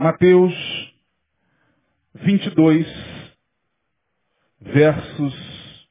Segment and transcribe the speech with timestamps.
[0.00, 0.54] Mateus
[2.14, 2.86] 22,
[4.62, 5.88] versos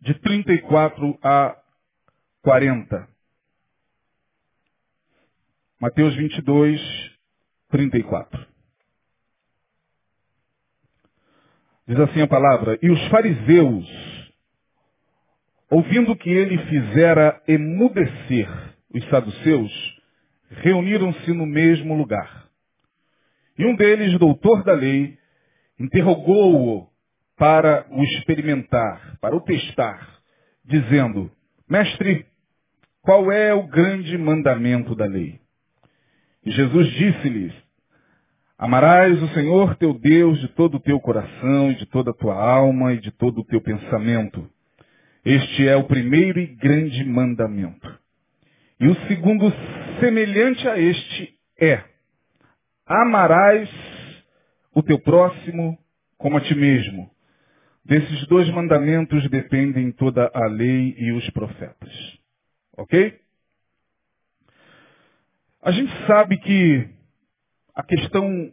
[0.00, 1.54] de 34 a
[2.40, 3.08] 40.
[5.78, 6.80] Mateus 22,
[7.68, 8.46] 34.
[11.88, 13.86] Diz assim a palavra: E os fariseus,
[15.68, 18.48] ouvindo que ele fizera emudecer
[18.94, 20.00] os saduceus,
[20.48, 22.50] reuniram-se no mesmo lugar.
[23.58, 25.16] E um deles, doutor da lei,
[25.78, 26.88] interrogou-o
[27.36, 30.20] para o experimentar, para o testar,
[30.64, 31.30] dizendo:
[31.68, 32.26] Mestre,
[33.02, 35.40] qual é o grande mandamento da lei?
[36.44, 37.52] E Jesus disse-lhes:
[38.58, 42.34] Amarás o Senhor teu Deus de todo o teu coração e de toda a tua
[42.34, 44.48] alma e de todo o teu pensamento.
[45.24, 47.98] Este é o primeiro e grande mandamento.
[48.80, 49.52] E o segundo,
[50.00, 51.91] semelhante a este, é:
[52.92, 53.70] Amarás
[54.74, 55.78] o teu próximo
[56.18, 57.10] como a ti mesmo.
[57.82, 61.90] Desses dois mandamentos dependem toda a lei e os profetas.
[62.76, 63.18] Ok?
[65.62, 66.88] A gente sabe que
[67.74, 68.52] a questão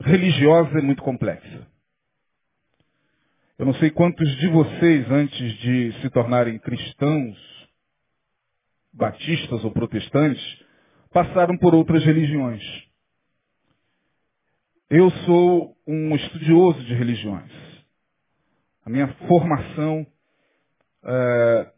[0.00, 1.66] religiosa é muito complexa.
[3.58, 7.36] Eu não sei quantos de vocês, antes de se tornarem cristãos,
[8.92, 10.64] batistas ou protestantes,
[11.10, 12.85] passaram por outras religiões.
[14.88, 17.50] Eu sou um estudioso de religiões.
[18.84, 20.06] A minha formação
[21.02, 21.72] é,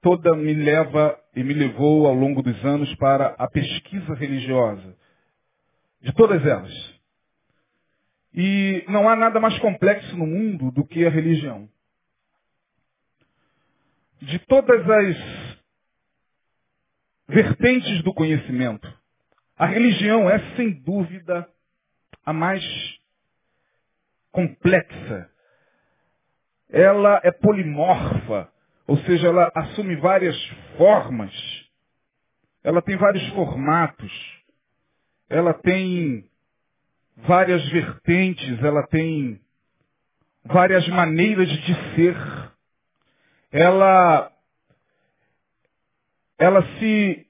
[0.00, 4.96] toda me leva e me levou ao longo dos anos para a pesquisa religiosa.
[6.00, 7.00] De todas elas.
[8.34, 11.68] E não há nada mais complexo no mundo do que a religião.
[14.22, 15.16] De todas as
[17.28, 18.92] vertentes do conhecimento,
[19.56, 21.48] a religião é, sem dúvida,
[22.24, 22.62] a mais
[24.30, 25.30] complexa.
[26.68, 28.48] Ela é polimorfa,
[28.86, 30.36] ou seja, ela assume várias
[30.76, 31.32] formas.
[32.62, 34.12] Ela tem vários formatos.
[35.28, 36.28] Ela tem
[37.16, 39.40] várias vertentes, ela tem
[40.44, 42.16] várias maneiras de ser.
[43.52, 44.32] Ela
[46.38, 47.26] ela se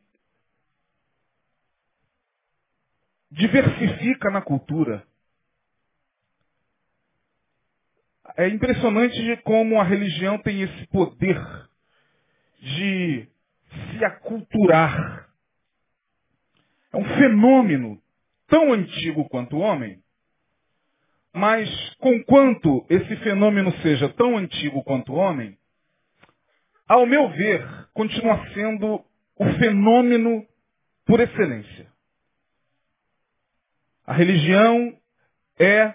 [3.30, 5.06] diversifica na cultura.
[8.36, 11.41] É impressionante como a religião tem esse poder
[12.60, 13.28] de
[13.70, 15.28] se aculturar.
[16.92, 18.00] É um fenômeno
[18.48, 20.02] tão antigo quanto o homem,
[21.32, 21.68] mas
[21.98, 25.56] conquanto esse fenômeno seja tão antigo quanto o homem,
[26.88, 29.04] ao meu ver, continua sendo
[29.36, 30.44] o fenômeno
[31.06, 31.90] por excelência.
[34.10, 34.98] A religião
[35.56, 35.94] é,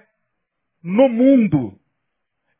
[0.82, 1.78] no mundo,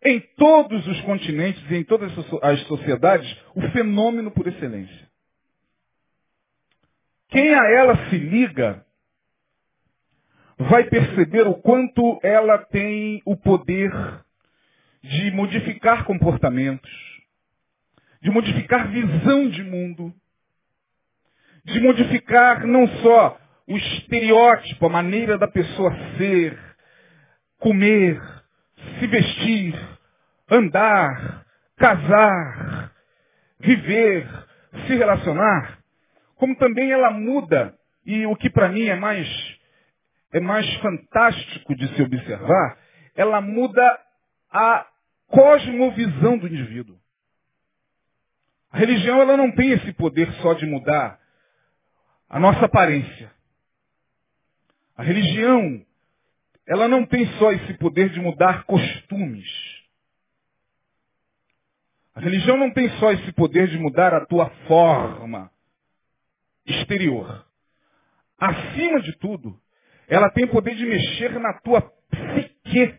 [0.04, 2.12] em todos os continentes e em todas
[2.44, 5.10] as sociedades, o fenômeno por excelência.
[7.30, 8.86] Quem a ela se liga
[10.58, 13.94] vai perceber o quanto ela tem o poder
[15.02, 16.92] de modificar comportamentos,
[18.22, 20.14] de modificar visão de mundo,
[21.64, 26.58] de modificar não só o estereótipo, a maneira da pessoa ser,
[27.60, 28.22] comer,
[29.00, 29.76] se vestir,
[30.50, 31.46] andar,
[31.78, 32.92] casar,
[33.60, 34.28] viver,
[34.86, 35.80] se relacionar,
[36.36, 37.74] como também ela muda,
[38.06, 39.28] e o que para mim é mais,
[40.32, 42.78] é mais fantástico de se observar,
[43.16, 44.00] ela muda
[44.52, 44.86] a
[45.28, 46.98] cosmovisão do indivíduo.
[48.72, 51.18] A religião ela não tem esse poder só de mudar
[52.30, 53.32] a nossa aparência.
[54.96, 55.86] A religião,
[56.66, 59.48] ela não tem só esse poder de mudar costumes.
[62.16, 65.52] A religião não tem só esse poder de mudar a tua forma
[66.66, 67.46] exterior.
[68.38, 69.60] Acima de tudo,
[70.08, 72.98] ela tem o poder de mexer na tua psique.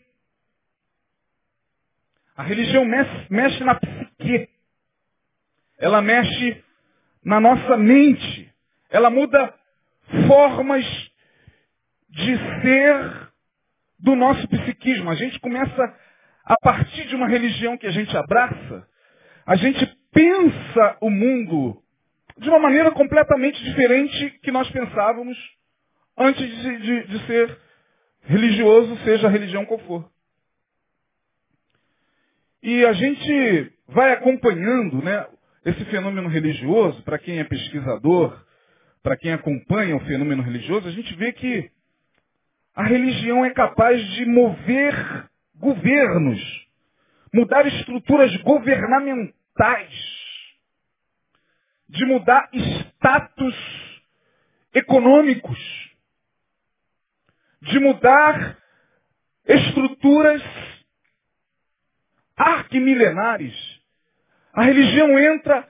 [2.37, 4.51] A religião mexe, mexe na psique.
[5.79, 6.63] Ela mexe
[7.25, 8.53] na nossa mente.
[8.91, 9.55] Ela muda
[10.29, 10.85] formas
[12.17, 13.29] de ser
[13.99, 15.11] do nosso psiquismo.
[15.11, 15.95] A gente começa,
[16.45, 18.89] a partir de uma religião que a gente abraça,
[19.45, 21.83] a gente pensa o mundo
[22.39, 25.37] de uma maneira completamente diferente que nós pensávamos
[26.17, 27.59] antes de, de, de ser
[28.23, 30.11] religioso, seja a religião qual for.
[32.63, 35.27] E a gente vai acompanhando né,
[35.65, 38.43] esse fenômeno religioso, para quem é pesquisador,
[39.03, 41.71] para quem acompanha o fenômeno religioso, a gente vê que
[42.77, 46.69] A religião é capaz de mover governos,
[47.33, 49.95] mudar estruturas governamentais,
[51.89, 53.57] de mudar status
[54.75, 55.59] econômicos,
[57.63, 58.59] de mudar
[59.47, 60.43] estruturas
[62.37, 63.55] arquimilenares.
[64.53, 65.67] A religião entra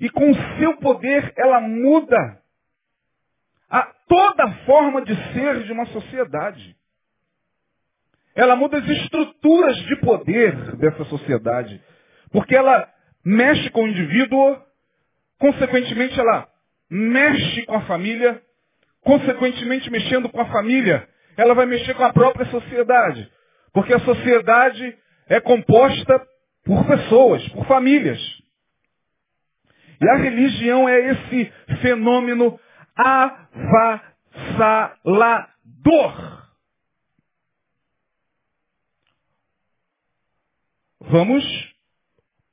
[0.00, 2.42] e com o seu poder ela muda
[3.70, 6.76] a toda forma de ser de uma sociedade.
[8.34, 11.80] Ela muda as estruturas de poder dessa sociedade.
[12.30, 12.88] Porque ela
[13.24, 14.60] mexe com o indivíduo,
[15.38, 16.46] consequentemente ela
[16.90, 18.40] mexe com a família,
[19.00, 23.30] consequentemente mexendo com a família, ela vai mexer com a própria sociedade.
[23.72, 24.96] Porque a sociedade
[25.28, 26.26] é composta
[26.64, 28.20] por pessoas, por famílias.
[30.00, 32.58] E a religião é esse fenômeno
[32.96, 34.16] avassalador.
[41.00, 41.44] Vamos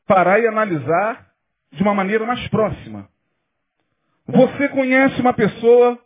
[0.06, 1.34] parar e analisar
[1.72, 3.10] de uma maneira mais próxima.
[4.28, 6.00] Você conhece uma pessoa,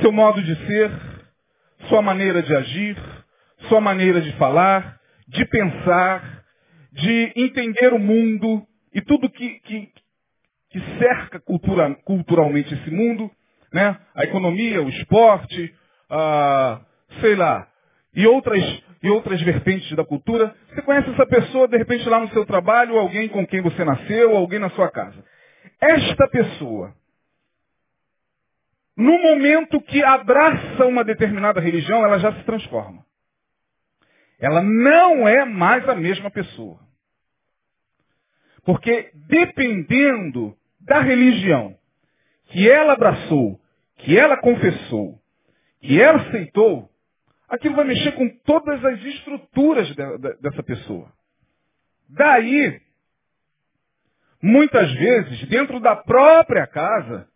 [0.00, 0.90] seu modo de ser,
[1.88, 2.96] sua maneira de agir,
[3.68, 6.44] sua maneira de falar, de pensar,
[6.92, 9.92] de entender o mundo e tudo que, que,
[10.74, 13.30] que cerca cultura, culturalmente esse mundo,
[13.72, 13.96] né?
[14.12, 15.72] a economia, o esporte,
[16.10, 16.80] a,
[17.20, 17.68] sei lá,
[18.12, 20.52] e outras, e outras vertentes da cultura.
[20.68, 24.36] Você conhece essa pessoa, de repente, lá no seu trabalho, alguém com quem você nasceu,
[24.36, 25.24] alguém na sua casa.
[25.80, 26.92] Esta pessoa,
[28.96, 33.06] no momento que abraça uma determinada religião, ela já se transforma.
[34.40, 36.80] Ela não é mais a mesma pessoa.
[38.64, 41.76] Porque dependendo da religião
[42.46, 43.60] que ela abraçou,
[43.96, 45.20] que ela confessou,
[45.80, 46.90] que ela aceitou,
[47.48, 51.12] aquilo vai mexer com todas as estruturas de, de, dessa pessoa.
[52.08, 52.80] Daí,
[54.42, 57.28] muitas vezes, dentro da própria casa,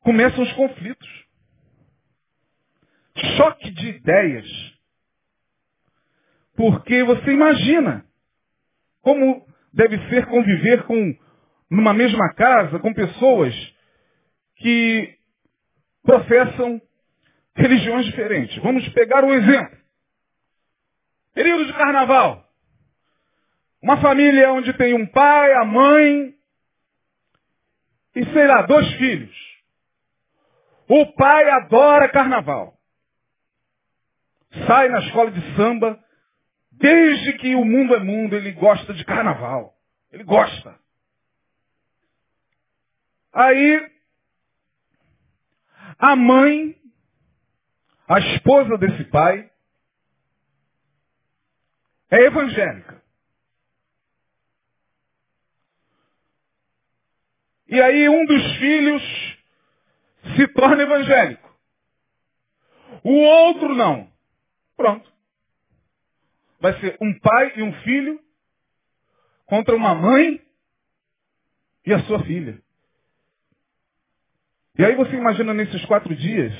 [0.00, 1.24] começam os conflitos.
[3.36, 4.74] Choque de ideias.
[6.56, 8.06] Porque você imagina
[9.02, 11.16] como deve ser conviver com
[11.70, 13.54] numa mesma casa com pessoas
[14.56, 15.16] que
[16.02, 16.80] professam
[17.56, 18.56] religiões diferentes.
[18.62, 19.78] Vamos pegar um exemplo.
[21.34, 22.44] Período de carnaval.
[23.82, 26.34] Uma família onde tem um pai, a mãe
[28.14, 29.36] e, sei lá, dois filhos.
[30.88, 32.74] O pai adora carnaval.
[34.66, 35.98] Sai na escola de samba.
[36.70, 39.74] Desde que o mundo é mundo, ele gosta de carnaval.
[40.12, 40.78] Ele gosta.
[43.34, 43.92] Aí,
[45.98, 46.80] a mãe,
[48.08, 49.50] a esposa desse pai,
[52.10, 53.02] é evangélica.
[57.66, 59.02] E aí um dos filhos
[60.36, 61.58] se torna evangélico.
[63.02, 64.12] O outro não.
[64.76, 65.12] Pronto.
[66.60, 68.22] Vai ser um pai e um filho
[69.44, 70.40] contra uma mãe
[71.84, 72.63] e a sua filha.
[74.76, 76.52] E aí você imagina nesses quatro dias,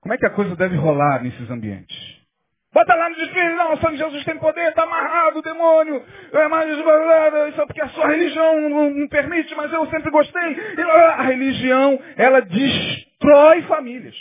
[0.00, 1.96] como é que a coisa deve rolar nesses ambientes?
[2.72, 6.48] Bota lá no desfile, não, o sangue de Jesus tem poder, está amarrado, demônio, é
[6.48, 10.56] mais, isso é porque a sua religião não, não permite, mas eu sempre gostei.
[11.16, 14.16] A religião, ela destrói famílias.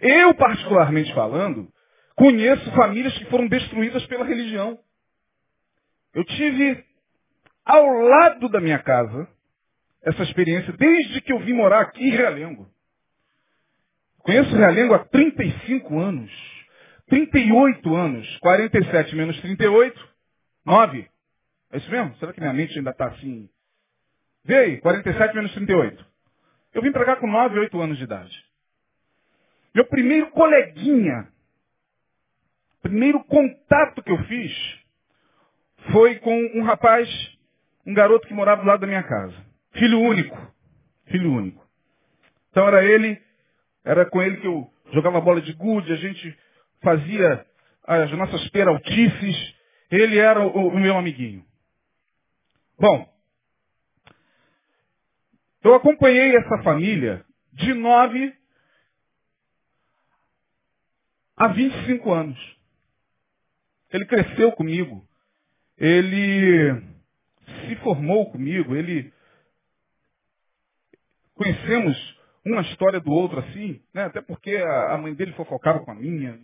[0.00, 1.68] Eu, particularmente falando,
[2.14, 4.78] conheço famílias que foram destruídas pela religião.
[6.14, 6.84] Eu tive
[7.64, 9.28] ao lado da minha casa
[10.02, 12.70] essa experiência desde que eu vim morar aqui em Realengo.
[14.18, 16.30] Conheço Realengo há 35 anos.
[17.08, 18.38] 38 anos.
[18.38, 20.08] 47 menos 38,
[20.64, 21.08] 9.
[21.70, 22.14] É isso mesmo?
[22.16, 23.48] Será que minha mente ainda está assim?
[24.44, 26.06] Vê aí, 47 menos 38.
[26.74, 28.44] Eu vim para cá com 9, 8 anos de idade.
[29.74, 31.28] Meu primeiro coleguinha,
[32.82, 34.52] primeiro contato que eu fiz
[35.92, 37.08] foi com um rapaz,
[37.86, 39.47] um garoto que morava do lado da minha casa.
[39.78, 40.36] Filho único.
[41.06, 41.66] Filho único.
[42.50, 43.20] Então era ele,
[43.84, 46.36] era com ele que eu jogava bola de gude, a gente
[46.82, 47.46] fazia
[47.84, 49.54] as nossas peraltices.
[49.90, 51.44] Ele era o, o meu amiguinho.
[52.78, 53.08] Bom,
[55.62, 58.34] eu acompanhei essa família de 9
[61.36, 62.58] a 25 anos.
[63.92, 65.06] Ele cresceu comigo.
[65.76, 66.74] Ele
[67.66, 68.76] se formou comigo.
[68.76, 69.12] Ele
[71.38, 74.04] conhecemos uma história do outro assim, né?
[74.04, 76.38] até porque a, mãe dele fofocava com a minha.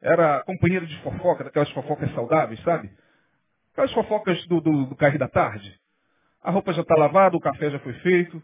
[0.00, 2.90] Era companheira de fofoca, daquelas fofocas saudáveis, sabe?
[3.72, 5.78] Aquelas fofocas do, do, do carro da tarde.
[6.42, 8.40] A roupa já está lavada, o café já foi feito,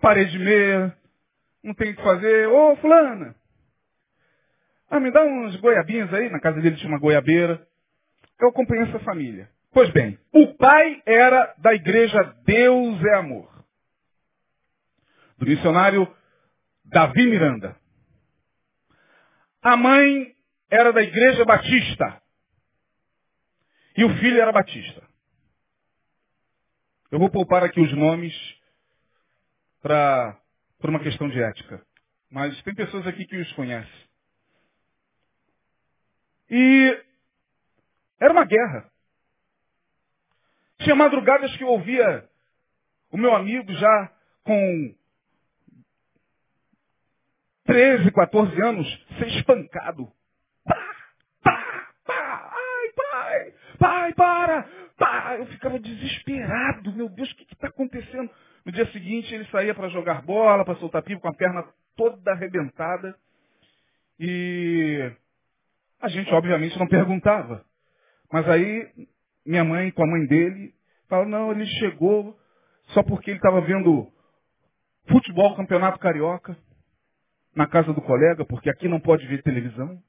[0.00, 0.96] parede meia,
[1.62, 2.48] não tem o que fazer.
[2.48, 3.34] Ô, fulana,
[4.88, 7.66] ah, me dá uns goiabinhos aí, na casa dele tinha uma goiabeira.
[8.40, 9.48] Eu acompanhei essa família.
[9.72, 13.48] Pois bem, o pai era da igreja Deus é Amor.
[15.38, 16.12] Do missionário
[16.84, 17.76] Davi Miranda.
[19.62, 20.34] A mãe
[20.68, 22.20] era da igreja Batista.
[23.96, 25.08] E o filho era Batista.
[27.10, 28.34] Eu vou poupar aqui os nomes
[29.82, 30.36] para
[30.78, 31.84] por uma questão de ética.
[32.30, 34.08] Mas tem pessoas aqui que os conhecem.
[36.48, 37.04] E
[38.18, 38.90] era uma guerra.
[40.80, 42.28] Tinha madrugadas que eu ouvia
[43.12, 44.12] o meu amigo já
[44.44, 44.94] com
[47.64, 50.10] 13, 14 anos ser espancado.
[50.64, 50.96] Pá,
[51.42, 54.62] pá, pá, ai, pai, pai, para,
[54.96, 55.36] pá.
[55.38, 58.30] Eu ficava desesperado, meu Deus, o que está acontecendo?
[58.64, 61.64] No dia seguinte ele saía para jogar bola, para soltar pipo com a perna
[61.96, 63.16] toda arrebentada.
[64.18, 65.12] E
[66.00, 67.64] a gente obviamente não perguntava.
[68.32, 68.88] Mas aí
[69.50, 70.72] minha mãe com a mãe dele
[71.08, 72.38] fala, não, ele chegou
[72.94, 74.06] só porque ele estava vendo
[75.08, 76.56] futebol, campeonato carioca,
[77.54, 80.00] na casa do colega, porque aqui não pode ver televisão.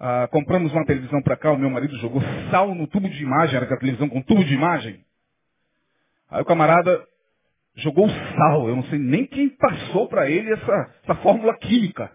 [0.00, 3.56] Ah, compramos uma televisão para cá, o meu marido jogou sal no tubo de imagem,
[3.56, 5.04] era a televisão com tubo de imagem.
[6.30, 7.06] Aí o camarada
[7.76, 12.10] jogou sal, eu não sei nem quem passou para ele essa, essa fórmula química.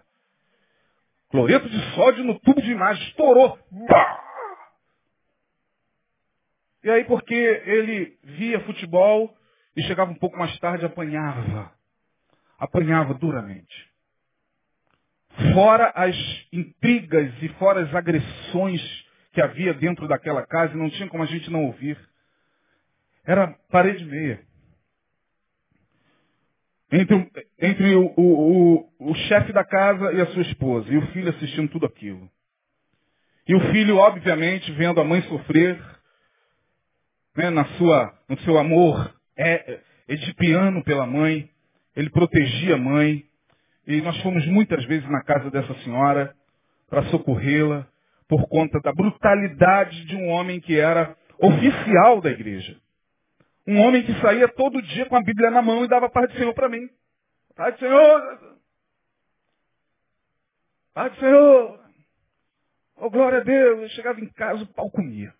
[1.30, 3.58] Cloreto de sódio no tubo de imagem, estourou.
[3.88, 4.31] Bah!
[6.82, 9.34] E aí, porque ele via futebol
[9.76, 11.72] e chegava um pouco mais tarde, apanhava.
[12.58, 13.90] Apanhava duramente.
[15.54, 16.16] Fora as
[16.52, 18.82] intrigas e fora as agressões
[19.32, 21.98] que havia dentro daquela casa, não tinha como a gente não ouvir.
[23.24, 24.44] Era parede meia
[26.92, 31.06] entre, entre o, o, o, o chefe da casa e a sua esposa, e o
[31.08, 32.30] filho assistindo tudo aquilo.
[33.48, 35.80] E o filho, obviamente, vendo a mãe sofrer,
[37.36, 41.48] né, na sua, no seu amor é, edipiano pela mãe,
[41.96, 43.24] ele protegia a mãe,
[43.86, 46.34] e nós fomos muitas vezes na casa dessa senhora
[46.88, 47.86] para socorrê-la
[48.28, 52.80] por conta da brutalidade de um homem que era oficial da igreja.
[53.66, 56.38] Um homem que saía todo dia com a Bíblia na mão e dava paz do
[56.38, 56.88] Senhor para mim.
[57.54, 58.56] Paz do Senhor.
[60.94, 61.80] Paz do Senhor.
[62.96, 63.82] Oh, glória a Deus.
[63.82, 65.34] Eu chegava em casa, o pau comia.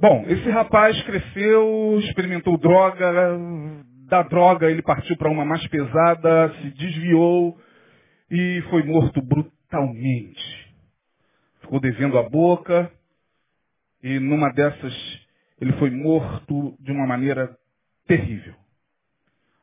[0.00, 3.12] Bom, esse rapaz cresceu, experimentou droga.
[4.06, 7.60] Da droga ele partiu para uma mais pesada, se desviou
[8.30, 10.74] e foi morto brutalmente.
[11.60, 12.90] Ficou devendo a boca
[14.00, 14.94] e numa dessas
[15.60, 17.58] ele foi morto de uma maneira
[18.06, 18.54] terrível.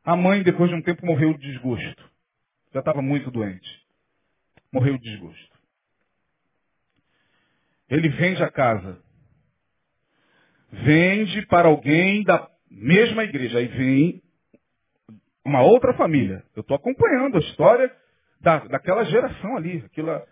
[0.04, 2.12] A mãe, depois de um tempo, morreu de desgosto.
[2.74, 3.82] Já estava muito doente.
[4.72, 5.58] Morreu de desgosto.
[7.89, 9.04] Ele vende a casa.
[10.84, 13.60] Vende para alguém da mesma igreja.
[13.60, 14.22] Aí vem
[15.46, 16.44] uma outra família.
[16.55, 17.96] Eu estou acompanhando a história
[18.41, 19.84] da, daquela geração ali.
[19.86, 20.27] Aquela,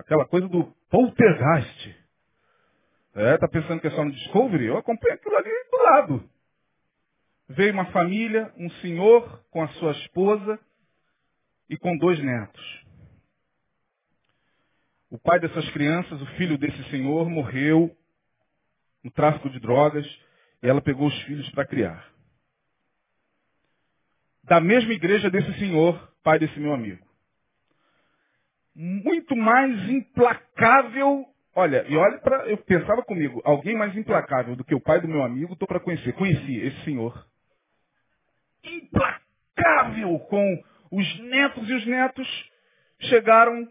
[0.00, 2.06] aquela coisa do poltergeist.
[3.14, 4.66] É, tá pensando que é só no Discovery?
[4.66, 6.30] Eu acompanho aquilo ali do lado.
[7.48, 10.58] Veio uma família, um senhor com a sua esposa
[11.68, 12.84] e com dois netos.
[15.10, 17.96] O pai dessas crianças, o filho desse senhor, morreu
[19.06, 20.04] no tráfico de drogas
[20.60, 22.04] e ela pegou os filhos para criar.
[24.42, 27.06] Da mesma igreja desse senhor, pai desse meu amigo.
[28.74, 31.24] Muito mais implacável
[31.58, 32.46] Olha, e olha para.
[32.50, 35.80] Eu pensava comigo, alguém mais implacável do que o pai do meu amigo, estou para
[35.80, 36.12] conhecer.
[36.12, 37.26] Conheci esse senhor.
[38.62, 42.50] Implacável com os netos e os netos
[43.00, 43.66] chegaram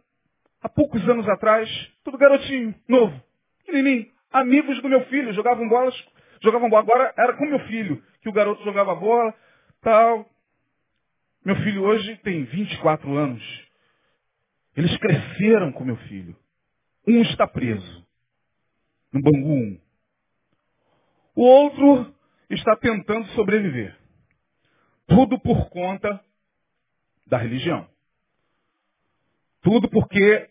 [0.64, 1.70] há poucos anos atrás,
[2.04, 3.22] tudo garotinho, novo,
[3.60, 5.96] pequenininho, amigos do meu filho, jogavam bolas,
[6.42, 6.84] jogavam bola.
[6.84, 9.34] Agora era com meu filho, que o garoto jogava bola,
[9.82, 10.30] tal.
[11.44, 13.44] Meu filho hoje tem 24 anos.
[14.76, 16.36] Eles cresceram com meu filho.
[17.08, 18.06] Um está preso,
[19.14, 19.82] no Bangu 1.
[21.36, 22.16] O outro
[22.50, 23.96] está tentando sobreviver.
[25.08, 26.20] Tudo por conta
[27.28, 27.88] da religião.
[29.62, 30.50] Tudo porque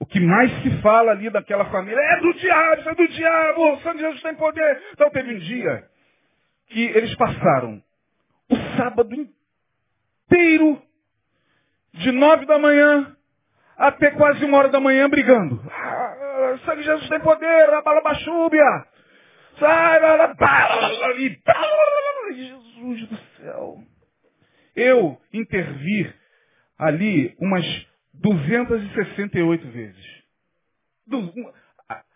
[0.00, 3.80] o que mais se fala ali daquela família é do diabo, é do diabo, o
[3.80, 4.82] Santo Jesus tem poder.
[4.94, 5.84] Então teve um dia
[6.68, 7.82] que eles passaram
[8.48, 10.82] o sábado inteiro,
[11.92, 13.14] de nove da manhã
[13.76, 15.60] até quase uma hora da manhã, brigando.
[15.70, 18.86] Ah, sangue Jesus tem poder, a bala bachúbia.
[22.34, 23.78] Jesus do céu.
[24.74, 26.14] Eu intervir
[26.78, 27.89] ali umas
[28.20, 30.22] 268 vezes.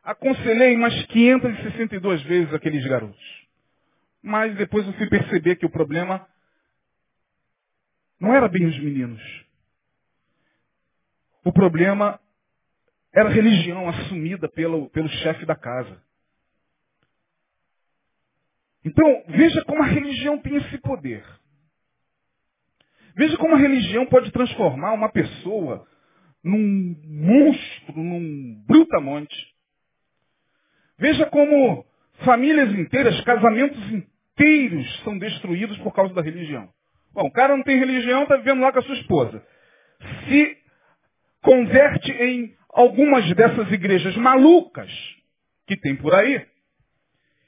[0.02, 3.44] Aconselhei umas 562 vezes aqueles garotos.
[4.22, 6.26] Mas depois eu fui perceber que o problema
[8.20, 9.22] não era bem os meninos.
[11.42, 12.20] O problema
[13.12, 16.02] era a religião assumida pelo, pelo chefe da casa.
[18.84, 21.24] Então, veja como a religião tem esse poder.
[23.16, 25.86] Veja como a religião pode transformar uma pessoa
[26.44, 29.34] num monstro, num brutamonte.
[30.98, 31.84] Veja como
[32.24, 36.68] famílias inteiras, casamentos inteiros são destruídos por causa da religião.
[37.12, 39.42] Bom, o cara não tem religião, está vivendo lá com a sua esposa.
[40.28, 40.58] Se
[41.40, 44.90] converte em algumas dessas igrejas malucas
[45.66, 46.46] que tem por aí,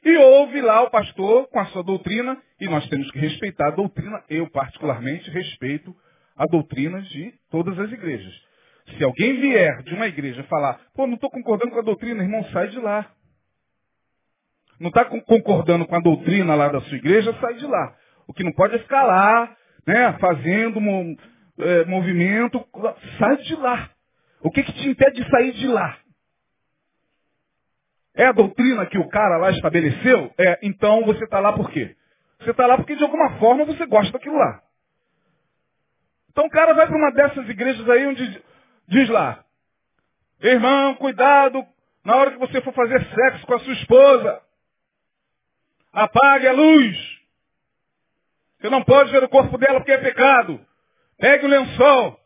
[0.05, 3.75] e ouve lá o pastor com a sua doutrina, e nós temos que respeitar a
[3.75, 4.23] doutrina.
[4.31, 5.95] Eu, particularmente, respeito
[6.37, 8.46] a doutrina de todas as igrejas.
[8.95, 12.45] Se alguém vier de uma igreja falar, pô, não estou concordando com a doutrina, irmão,
[12.53, 13.11] sai de lá.
[14.79, 17.95] Não está concordando com a doutrina lá da sua igreja, sai de lá.
[18.27, 20.79] O que não pode é ficar lá, né, fazendo
[21.59, 22.65] é, movimento,
[23.19, 23.91] sai de lá.
[24.41, 25.99] O que, que te impede de sair de lá?
[28.15, 30.33] É a doutrina que o cara lá estabeleceu?
[30.39, 31.95] É, então você está lá por quê?
[32.41, 34.63] Você está lá porque de alguma forma você gosta daquilo lá.
[36.31, 38.43] Então o cara vai para uma dessas igrejas aí onde
[38.89, 39.45] diz lá,
[40.41, 41.67] irmão, cuidado
[42.05, 44.43] na hora que você for fazer sexo com a sua esposa.
[45.93, 46.97] Apague a luz.
[48.59, 50.65] Você não pode ver o corpo dela porque é pecado.
[51.19, 52.21] Pegue o lençol.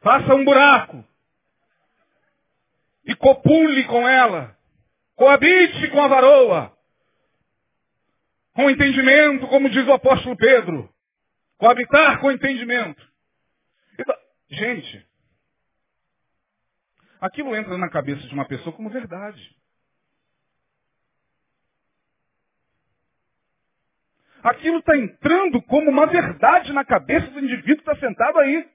[0.00, 1.04] Faça um buraco.
[3.04, 4.56] E copule com ela.
[5.14, 6.72] Coabite com a varoa.
[8.54, 10.88] Com entendimento, como diz o apóstolo Pedro.
[11.58, 13.02] Coabitar com entendimento.
[13.98, 14.16] Então,
[14.48, 15.06] gente,
[17.20, 19.56] aquilo entra na cabeça de uma pessoa como verdade.
[24.42, 28.66] Aquilo está entrando como uma verdade na cabeça do indivíduo que está sentado aí.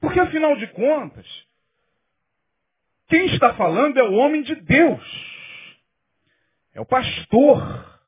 [0.00, 1.26] Porque afinal de contas,
[3.08, 5.32] quem está falando é o homem de Deus.
[6.74, 8.00] É o pastor.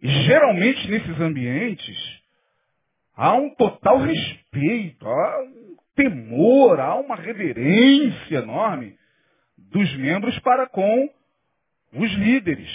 [0.00, 2.22] E geralmente nesses ambientes
[3.14, 5.04] há um total respeito,
[5.98, 8.96] temor, há uma reverência enorme
[9.56, 11.10] dos membros para com
[11.92, 12.70] os líderes.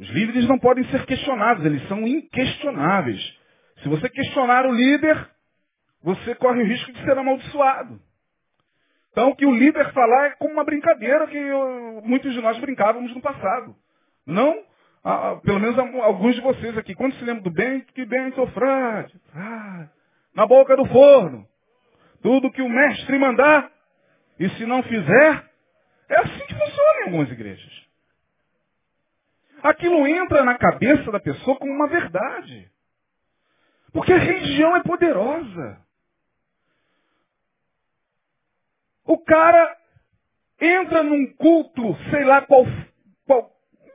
[0.00, 3.20] Os líderes não podem ser questionados, eles são inquestionáveis.
[3.80, 5.30] Se você questionar o líder,
[6.02, 8.00] você corre o risco de ser amaldiçoado.
[9.12, 11.40] Então, o que o líder falar é como uma brincadeira que
[12.04, 13.74] muitos de nós brincávamos no passado.
[14.26, 14.64] Não,
[15.42, 16.94] pelo menos alguns de vocês aqui.
[16.94, 19.88] Quando se lembra do bem, que bem sofrade, ah,
[20.34, 21.46] na boca do forno.
[22.26, 23.70] Tudo que o mestre mandar,
[24.36, 25.48] e se não fizer,
[26.08, 27.86] é assim que funciona em algumas igrejas.
[29.62, 32.68] Aquilo entra na cabeça da pessoa como uma verdade.
[33.92, 35.80] Porque a religião é poderosa.
[39.04, 39.78] O cara
[40.60, 42.64] entra num culto, sei lá qual,
[43.24, 43.52] qual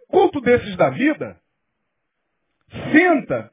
[0.07, 1.37] culto desses da vida,
[2.93, 3.51] senta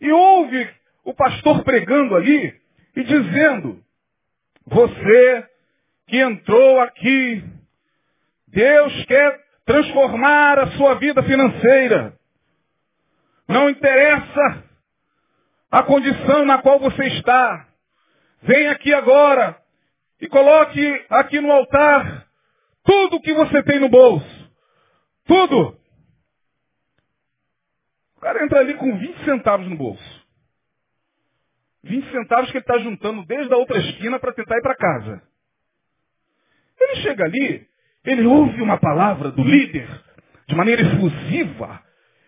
[0.00, 2.58] e ouve o pastor pregando ali
[2.96, 3.83] e dizendo,
[4.66, 5.48] você
[6.06, 7.44] que entrou aqui,
[8.48, 12.18] Deus quer transformar a sua vida financeira.
[13.48, 14.64] Não interessa
[15.70, 17.68] a condição na qual você está.
[18.42, 19.56] Vem aqui agora
[20.20, 22.26] e coloque aqui no altar
[22.84, 24.50] tudo que você tem no bolso.
[25.26, 25.76] Tudo.
[28.16, 30.13] O cara entra ali com 20 centavos no bolso.
[31.84, 35.22] 20 centavos que ele está juntando desde a outra esquina para tentar ir para casa.
[36.80, 37.66] Ele chega ali,
[38.04, 39.88] ele ouve uma palavra do líder
[40.48, 41.82] de maneira efusiva.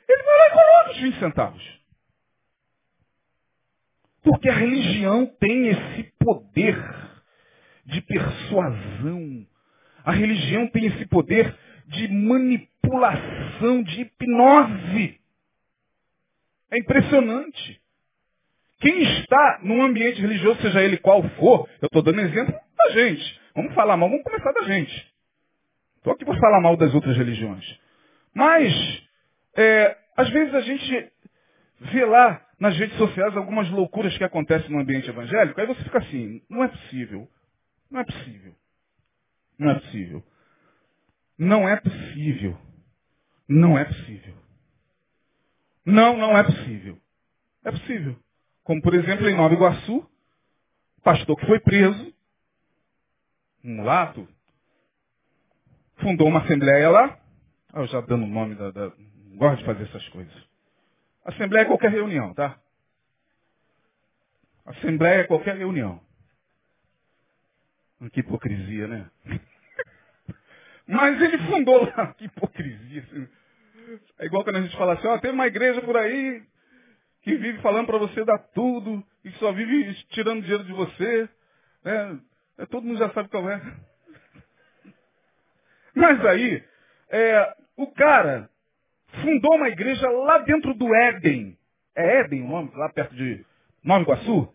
[0.08, 1.80] Ele vai lá e coloca os 20 centavos.
[4.22, 6.76] Porque a religião tem esse poder
[7.86, 9.46] de persuasão.
[10.04, 15.20] A religião tem esse poder de manipulação, de hipnose.
[16.70, 17.80] É impressionante.
[18.78, 23.40] Quem está num ambiente religioso, seja ele qual for, eu estou dando exemplo da gente.
[23.54, 25.12] Vamos falar mal, vamos começar da gente.
[25.96, 27.64] Estou aqui para falar mal das outras religiões.
[28.34, 28.72] Mas
[29.56, 31.12] é, às vezes a gente
[31.80, 35.98] vê lá nas redes sociais algumas loucuras que acontecem no ambiente evangélico, aí você fica
[35.98, 37.28] assim, não é possível.
[37.90, 38.54] Não é possível.
[39.58, 40.24] Não é possível.
[41.38, 42.58] Não é possível.
[43.48, 44.34] Não é possível.
[45.84, 46.98] Não, não é possível.
[47.64, 48.16] É possível.
[48.66, 50.04] Como, por exemplo, em Nova Iguaçu,
[51.04, 52.12] pastor que foi preso,
[53.62, 54.28] um mulato,
[55.98, 57.16] fundou uma assembleia lá.
[57.72, 58.92] Ah, eu já dando o nome da, da.
[59.36, 60.34] Gosto de fazer essas coisas.
[61.24, 62.58] Assembleia é qualquer reunião, tá?
[64.64, 66.00] Assembleia é qualquer reunião.
[68.12, 69.10] Que hipocrisia, né?
[70.88, 72.14] Mas ele fundou lá.
[72.18, 73.30] Que hipocrisia.
[74.18, 76.44] É igual quando a gente fala assim, ó, tem uma igreja por aí
[77.26, 81.28] que vive falando para você dar tudo e só vive tirando dinheiro de você.
[81.82, 82.20] Né?
[82.56, 83.60] É, todo mundo já sabe qual é.
[85.92, 86.62] Mas aí,
[87.10, 88.48] é, o cara
[89.24, 91.58] fundou uma igreja lá dentro do Éden.
[91.96, 92.70] É Éden o nome?
[92.76, 93.44] Lá perto de
[93.82, 94.54] Nova Iguaçu?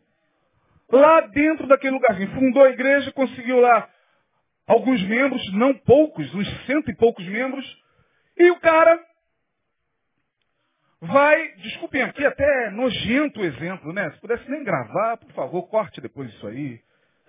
[0.90, 2.32] Lá dentro daquele lugarzinho.
[2.36, 3.90] Fundou a igreja, conseguiu lá
[4.66, 7.84] alguns membros, não poucos, uns cento e poucos membros.
[8.38, 8.98] E o cara
[11.02, 14.12] vai, desculpem aqui, até nojento o exemplo, né?
[14.12, 16.80] Se pudesse nem gravar, por favor, corte depois isso aí.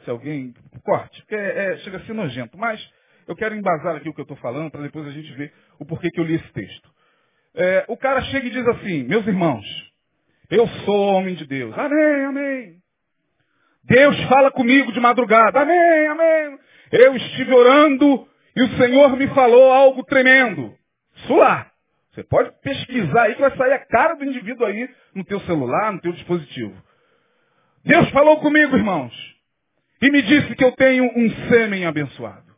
[0.05, 0.55] Se alguém.
[0.85, 2.59] Corte, porque é, é, chega a ser nojento.
[2.59, 2.81] Mas
[3.27, 5.85] eu quero embasar aqui o que eu estou falando para depois a gente ver o
[5.85, 6.91] porquê que eu li esse texto.
[7.55, 9.65] É, o cara chega e diz assim, meus irmãos,
[10.51, 11.77] eu sou homem de Deus.
[11.79, 12.77] Amém, amém.
[13.85, 15.61] Deus fala comigo de madrugada.
[15.61, 16.59] Amém, amém.
[16.91, 20.75] Eu estive orando e o Senhor me falou algo tremendo.
[21.17, 21.72] Isso.
[22.13, 25.93] Você pode pesquisar aí que vai sair a cara do indivíduo aí no teu celular,
[25.93, 26.77] no teu dispositivo.
[27.85, 29.13] Deus falou comigo, irmãos,
[30.01, 32.53] e me disse que eu tenho um sêmen abençoado.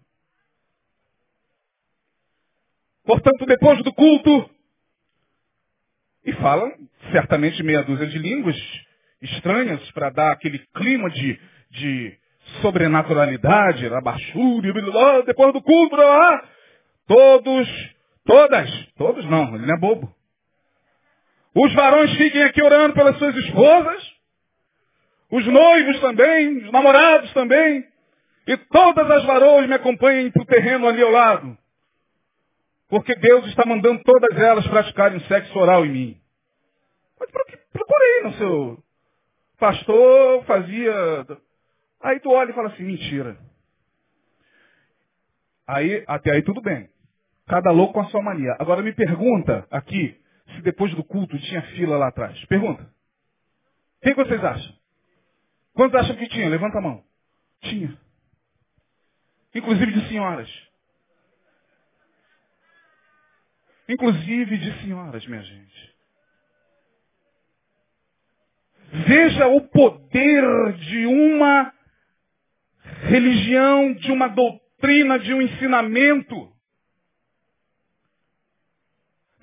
[3.05, 4.51] Portanto, depois do culto,
[6.25, 6.73] e falam
[7.13, 8.57] certamente meia dúzia de línguas
[9.21, 11.39] estranhas para dar aquele clima de,
[11.71, 12.19] de
[12.61, 14.73] sobrenaturalidade, abachúria,
[15.25, 16.49] depois do culto, lá,
[17.07, 17.94] todos,
[18.25, 20.15] todas, todos não, ele não é bobo.
[21.55, 24.15] Os varões fiquem aqui orando pelas suas esposas,
[25.31, 27.87] os noivos também, os namorados também,
[28.47, 31.57] e todas as varoas me acompanhem para o terreno ali ao lado.
[32.89, 36.21] Porque Deus está mandando todas elas praticarem sexo oral em mim.
[37.73, 38.85] Procurei no seu
[39.59, 40.95] pastor, fazia.
[42.01, 43.37] Aí tu olha e fala assim, mentira.
[45.67, 46.89] Aí, até aí tudo bem.
[47.47, 48.57] Cada louco com a sua mania.
[48.59, 50.19] Agora me pergunta aqui
[50.55, 52.43] se depois do culto tinha fila lá atrás.
[52.47, 52.83] Pergunta.
[52.83, 52.89] O
[54.03, 54.75] que vocês acham?
[55.75, 56.49] Quantos acham que tinha?
[56.49, 57.05] Levanta a mão.
[57.61, 57.99] Tinha.
[59.55, 60.51] Inclusive de senhoras.
[63.89, 65.95] Inclusive de senhoras, minha gente.
[69.07, 71.73] Veja o poder de uma
[73.03, 76.54] religião, de uma doutrina, de um ensinamento.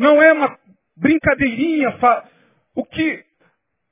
[0.01, 0.57] Não é uma
[0.97, 1.95] brincadeirinha.
[2.73, 3.23] O que,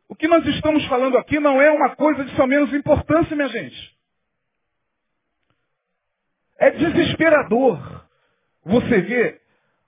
[0.08, 3.48] o que nós estamos falando aqui não é uma coisa de só menos importância, minha
[3.48, 3.96] gente.
[6.58, 8.08] É desesperador
[8.66, 9.42] você ver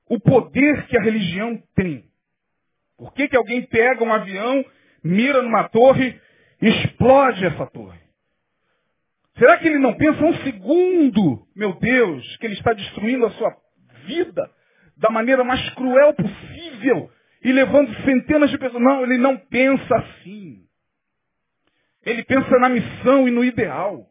[0.07, 2.05] o poder que a religião tem.
[2.97, 4.63] Por que, que alguém pega um avião,
[5.03, 6.21] mira numa torre,
[6.61, 7.99] explode essa torre?
[9.39, 13.57] Será que ele não pensa um segundo, meu Deus, que ele está destruindo a sua
[14.05, 14.51] vida
[15.01, 17.11] da maneira mais cruel possível
[17.43, 18.81] e levando centenas de pessoas?
[18.81, 20.63] Não, ele não pensa assim.
[22.05, 24.07] Ele pensa na missão e no ideal.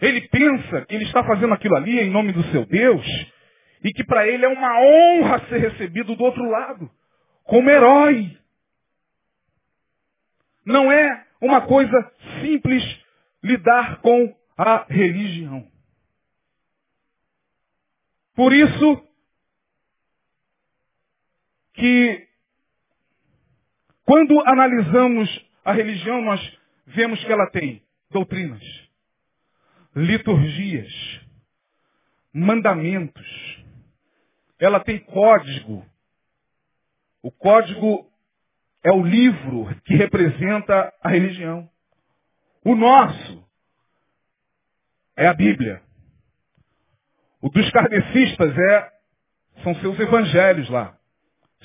[0.00, 3.06] Ele pensa que ele está fazendo aquilo ali em nome do seu Deus
[3.84, 6.90] e que para ele é uma honra ser recebido do outro lado,
[7.44, 8.36] como herói.
[10.64, 12.82] Não é uma coisa simples
[13.42, 15.66] lidar com a religião.
[18.38, 19.04] Por isso
[21.74, 22.28] que
[24.04, 25.28] quando analisamos
[25.64, 26.40] a religião, nós
[26.86, 28.62] vemos que ela tem doutrinas
[29.92, 30.88] liturgias,
[32.32, 33.26] mandamentos.
[34.56, 35.84] Ela tem código.
[37.20, 38.08] O código
[38.84, 41.68] é o livro que representa a religião.
[42.64, 43.44] O nosso
[45.16, 45.87] é a Bíblia.
[47.40, 48.88] O dos kardecistas é,
[49.62, 50.96] são seus evangelhos lá.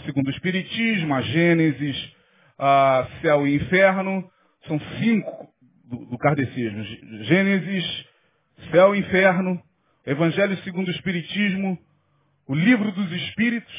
[0.06, 2.16] Segundo o Espiritismo, a Gênesis,
[2.58, 4.30] a Céu e Inferno,
[4.68, 5.54] são cinco
[5.86, 6.84] do, do kardecismo.
[7.24, 8.06] Gênesis,
[8.72, 9.62] céu e inferno,
[10.06, 11.78] evangelho segundo o espiritismo,
[12.48, 13.74] o livro dos espíritos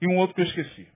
[0.00, 0.88] e um outro que eu esqueci.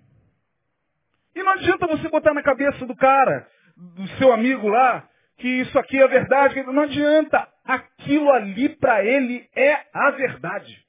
[1.35, 5.79] E não adianta você botar na cabeça do cara, do seu amigo lá, que isso
[5.79, 6.63] aqui é verdade.
[6.65, 7.49] Não adianta.
[7.65, 10.85] Aquilo ali para ele é a verdade.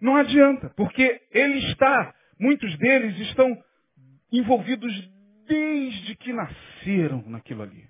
[0.00, 3.62] Não adianta, porque ele está, muitos deles estão
[4.32, 4.92] envolvidos
[5.46, 7.88] desde que nasceram naquilo ali.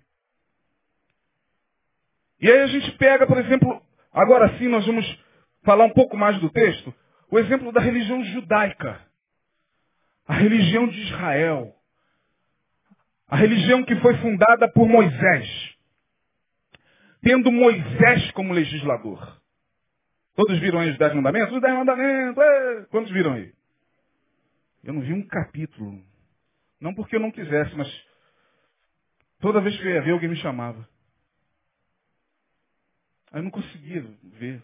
[2.41, 5.07] E aí a gente pega, por exemplo, agora sim nós vamos
[5.63, 6.93] falar um pouco mais do texto,
[7.31, 9.01] o exemplo da religião judaica.
[10.27, 11.75] A religião de Israel.
[13.31, 15.77] A religião que foi fundada por Moisés.
[17.23, 19.41] Tendo Moisés como legislador.
[20.35, 21.55] Todos viram aí os Dez Mandamentos?
[21.55, 22.43] Os Dez Mandamentos!
[22.43, 22.87] É.
[22.91, 23.53] Quantos viram aí?
[24.83, 26.03] Eu não vi um capítulo.
[26.81, 27.89] Não porque eu não quisesse, mas
[29.39, 30.89] toda vez que eu ia ver, alguém me chamava.
[33.31, 34.61] Aí eu não conseguia ver.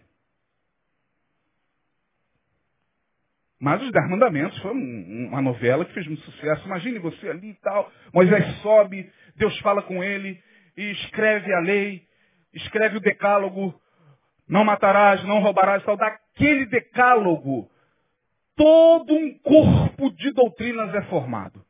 [3.60, 6.66] Mas os Dez Mandamentos foi uma novela que fez muito sucesso.
[6.66, 7.90] Imagine você ali e tal.
[8.12, 10.38] Moisés sobe, Deus fala com ele
[10.76, 12.02] e escreve a lei,
[12.52, 13.74] escreve o decálogo,
[14.48, 17.70] não matarás, não roubarás, tal, daquele decálogo,
[18.54, 21.64] todo um corpo de doutrinas é formado.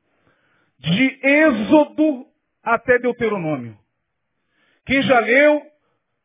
[0.78, 2.26] De Êxodo
[2.62, 3.78] até Deuteronômio.
[4.84, 5.62] Quem já leu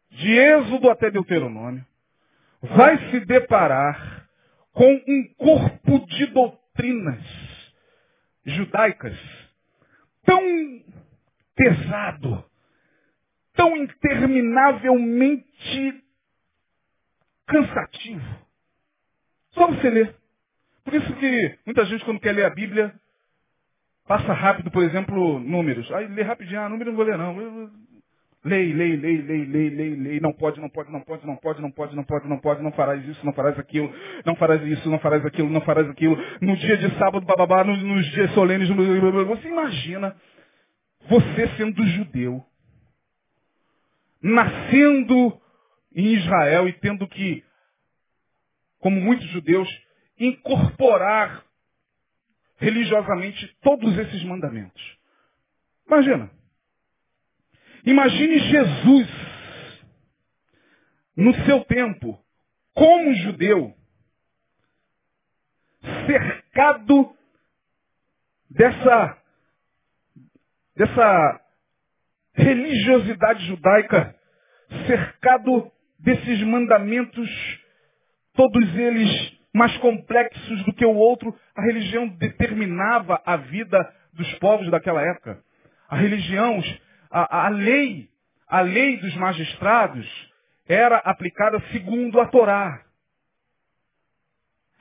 [0.10, 1.86] de Êxodo até Deuteronômio
[2.62, 4.20] vai se deparar
[4.73, 7.23] com um corpo de doutrinas
[8.45, 9.17] judaicas
[10.25, 10.41] tão
[11.55, 12.43] pesado,
[13.53, 16.03] tão interminavelmente
[17.47, 18.39] cansativo.
[19.51, 20.15] Só você ler.
[20.84, 22.93] Por isso que muita gente quando quer ler a Bíblia,
[24.07, 25.91] passa rápido, por exemplo, números.
[25.91, 27.71] Aí lê rapidinho, ah, número não vou ler não.
[28.43, 31.62] Lei, lei, lei, lei, lei, lei, lei, não pode, não pode, não pode, não pode,
[31.62, 33.93] não pode, não pode, não pode, não farás isso, não farás aquilo,
[34.25, 36.17] não farás isso, não farás aquilo, não farás aquilo.
[36.41, 40.15] No dia de sábado, bababá, nos, nos dias solenes, você imagina
[41.08, 42.43] você sendo judeu,
[44.21, 45.39] nascendo
[45.95, 47.43] em Israel e tendo que,
[48.80, 49.69] como muitos judeus,
[50.19, 51.43] incorporar
[52.58, 54.97] religiosamente todos esses mandamentos.
[55.88, 56.40] Imagina.
[57.85, 59.07] Imagine Jesus
[61.15, 62.19] no seu tempo,
[62.73, 63.73] como judeu,
[66.05, 67.15] cercado
[68.49, 69.17] dessa,
[70.75, 71.41] dessa
[72.33, 74.15] religiosidade judaica,
[74.87, 77.29] cercado desses mandamentos,
[78.33, 84.69] todos eles mais complexos do que o outro, a religião determinava a vida dos povos
[84.71, 85.43] daquela época.
[85.89, 86.61] A religião,
[87.12, 88.10] a, a lei,
[88.47, 90.32] a lei dos magistrados
[90.67, 92.82] era aplicada segundo a Torá.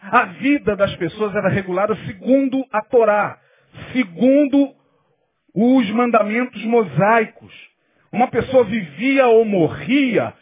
[0.01, 3.39] A vida das pessoas era regulada segundo a Torá,
[3.93, 4.75] segundo
[5.55, 7.53] os mandamentos mosaicos.
[8.13, 10.33] Uma pessoa vivia ou morria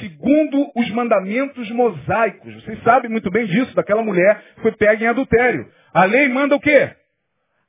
[0.00, 2.54] segundo os mandamentos mosaicos.
[2.62, 5.70] Vocês sabem muito bem disso, daquela mulher que foi pega em adultério.
[5.92, 6.94] A lei manda o quê?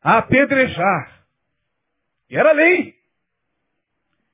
[0.01, 1.23] Apedrejar.
[2.29, 2.98] E era lei.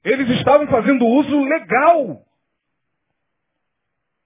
[0.05, 2.23] Eles estavam fazendo uso legal.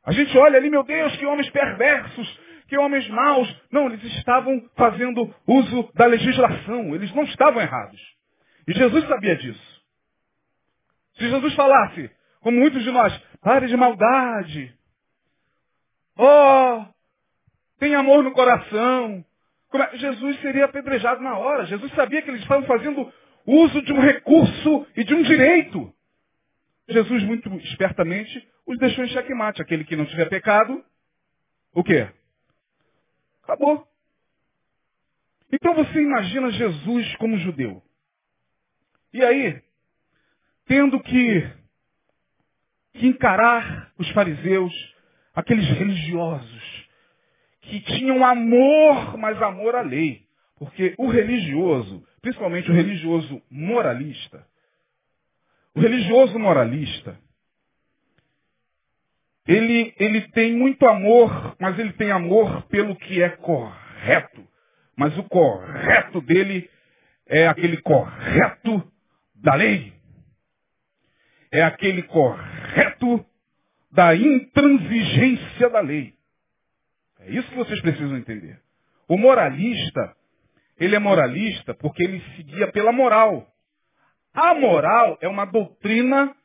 [0.04, 3.62] A gente olha ali, meu Deus, que homens perversos, que homens maus.
[3.72, 6.94] Não, eles estavam fazendo uso da legislação.
[6.94, 8.00] Eles não estavam errados.
[8.68, 9.82] E Jesus sabia disso.
[11.14, 12.12] Se Jesus falasse,
[12.42, 14.74] como muitos de nós, pare de maldade.
[16.18, 16.86] Oh,
[17.80, 19.24] tem amor no coração.
[19.74, 19.98] É?
[19.98, 21.66] Jesus seria apedrejado na hora.
[21.68, 23.12] Jesus sabia que eles estavam fazendo
[23.50, 25.94] uso de um recurso e de um direito.
[26.88, 29.62] Jesus, muito espertamente, os deixou em xeque-mate.
[29.62, 30.84] Aquele que não tiver pecado,
[31.74, 32.10] o quê?
[33.44, 33.88] Acabou.
[35.52, 37.82] Então você imagina Jesus como judeu.
[39.12, 39.62] E aí,
[40.66, 41.60] tendo que
[42.94, 44.74] que encarar os fariseus,
[45.34, 46.90] aqueles religiosos,
[47.62, 50.28] que tinham amor, mas amor à lei.
[50.58, 54.46] Porque o religioso, principalmente o religioso moralista,
[55.76, 57.18] o religioso moralista,
[59.48, 64.48] ele, ele tem muito amor, mas ele tem amor pelo que é correto.
[64.96, 66.70] Mas o correto dele
[67.26, 68.92] é aquele correto
[69.34, 69.92] da lei.
[71.52, 73.26] É aquele correto
[73.92, 76.14] da intransigência da lei.
[77.22, 78.62] É isso que vocês precisam entender.
[79.08, 80.16] O moralista,
[80.80, 83.48] ele é moralista porque ele seguia pela moral.
[84.34, 86.36] A moral é uma doutrina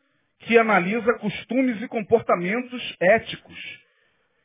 [0.41, 3.85] que analisa costumes e comportamentos éticos.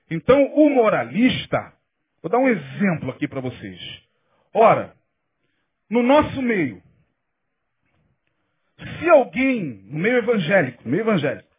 [0.10, 1.74] Então, o moralista,
[2.22, 3.80] vou dar um exemplo aqui para vocês.
[4.54, 4.96] Ora,
[5.90, 6.82] no nosso meio,
[9.00, 11.50] se alguém, no meio evangélico, no meio evangélico,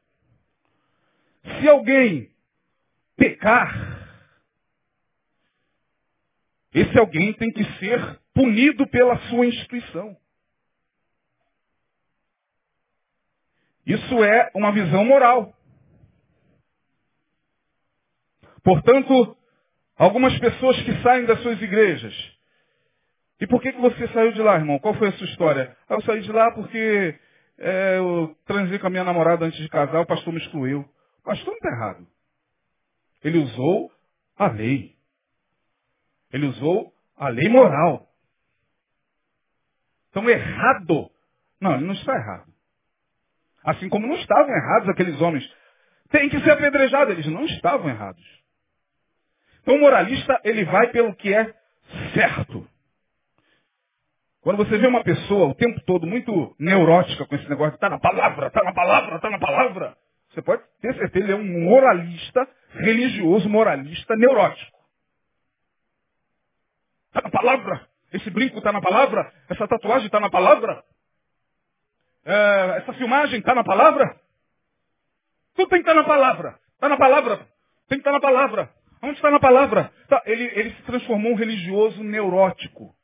[1.58, 2.30] se alguém
[3.16, 4.00] pecar,
[6.72, 10.16] esse alguém tem que ser punido pela sua instituição.
[13.84, 15.54] Isso é uma visão moral.
[18.62, 19.36] Portanto,
[19.96, 22.14] algumas pessoas que saem das suas igrejas.
[23.40, 24.78] E por que, que você saiu de lá, irmão?
[24.78, 25.76] Qual foi a sua história?
[25.88, 27.18] Ah, eu saí de lá porque
[27.58, 30.80] é, eu transei com a minha namorada antes de casar, o pastor me excluiu.
[30.80, 32.06] O pastor não está errado.
[33.22, 33.92] Ele usou
[34.36, 34.96] a lei.
[36.32, 38.09] Ele usou a lei moral.
[40.10, 41.10] Então, errado.
[41.60, 42.50] Não, ele não está errado.
[43.64, 45.48] Assim como não estavam errados aqueles homens.
[46.10, 47.12] Tem que ser apedrejado.
[47.12, 48.24] Eles não estavam errados.
[49.62, 51.54] Então, o moralista, ele vai pelo que é
[52.14, 52.66] certo.
[54.40, 57.98] Quando você vê uma pessoa o tempo todo muito neurótica com esse negócio está na
[57.98, 59.96] palavra, está na palavra, está na palavra,
[60.30, 64.78] você pode ter certeza, ele é um moralista, religioso, moralista, neurótico.
[67.08, 67.89] Está na palavra.
[68.12, 69.32] Esse brinco está na palavra.
[69.48, 70.82] Essa tatuagem está na palavra.
[72.24, 74.16] É, essa filmagem está na palavra.
[75.54, 76.58] Tudo tem que estar tá na palavra.
[76.74, 77.36] Está na palavra.
[77.88, 78.70] Tem que estar tá na palavra.
[79.02, 79.92] Onde está na palavra?
[80.08, 82.94] Tá, ele, ele se transformou um religioso neurótico.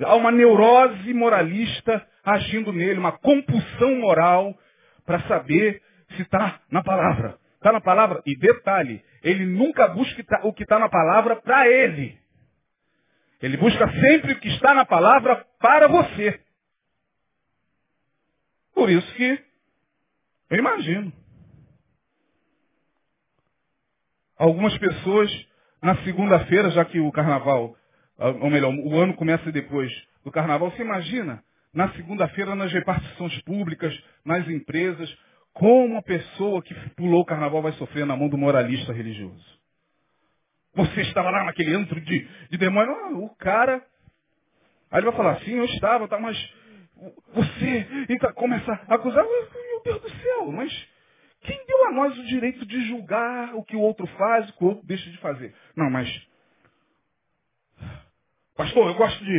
[0.00, 4.54] Há uma neurose moralista agindo nele, uma compulsão moral
[5.04, 5.82] para saber
[6.16, 7.38] se está na palavra.
[7.54, 8.22] Está na palavra?
[8.26, 12.18] E detalhe, ele nunca busca o que está na palavra para ele.
[13.46, 16.40] Ele busca sempre o que está na palavra para você.
[18.74, 19.40] Por isso que
[20.50, 21.12] eu imagino.
[24.36, 25.30] Algumas pessoas,
[25.80, 27.76] na segunda-feira, já que o carnaval,
[28.18, 29.92] ah, ou melhor, o ano começa depois
[30.24, 31.40] do carnaval, você imagina,
[31.72, 35.08] na segunda-feira, nas repartições públicas, nas empresas,
[35.52, 39.56] como uma pessoa que pulou o carnaval vai sofrer na mão do moralista religioso.
[40.76, 42.94] Você estava lá naquele antro de, de demônio.
[42.94, 43.82] Ah, o cara.
[44.90, 46.36] Aí ele vai falar, sim, eu estava, tá, mas
[47.32, 50.88] você e tá, começa a acusar, meu Deus do céu, mas
[51.40, 54.64] quem deu a nós o direito de julgar o que o outro faz, o que
[54.64, 55.54] o outro deixa de fazer?
[55.74, 56.08] Não, mas.
[58.54, 59.38] Pastor, eu gosto de.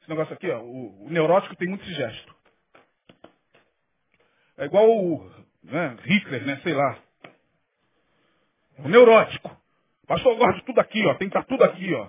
[0.00, 2.34] Esse negócio aqui, ó, o, o neurótico tem muito esse gesto.
[4.58, 5.30] É igual o
[5.62, 6.60] né, Hitler, né?
[6.62, 6.98] Sei lá.
[8.78, 9.65] O neurótico.
[10.06, 11.14] Pastor, eu tudo aqui, ó.
[11.14, 12.08] Tem que estar tudo aqui, ó.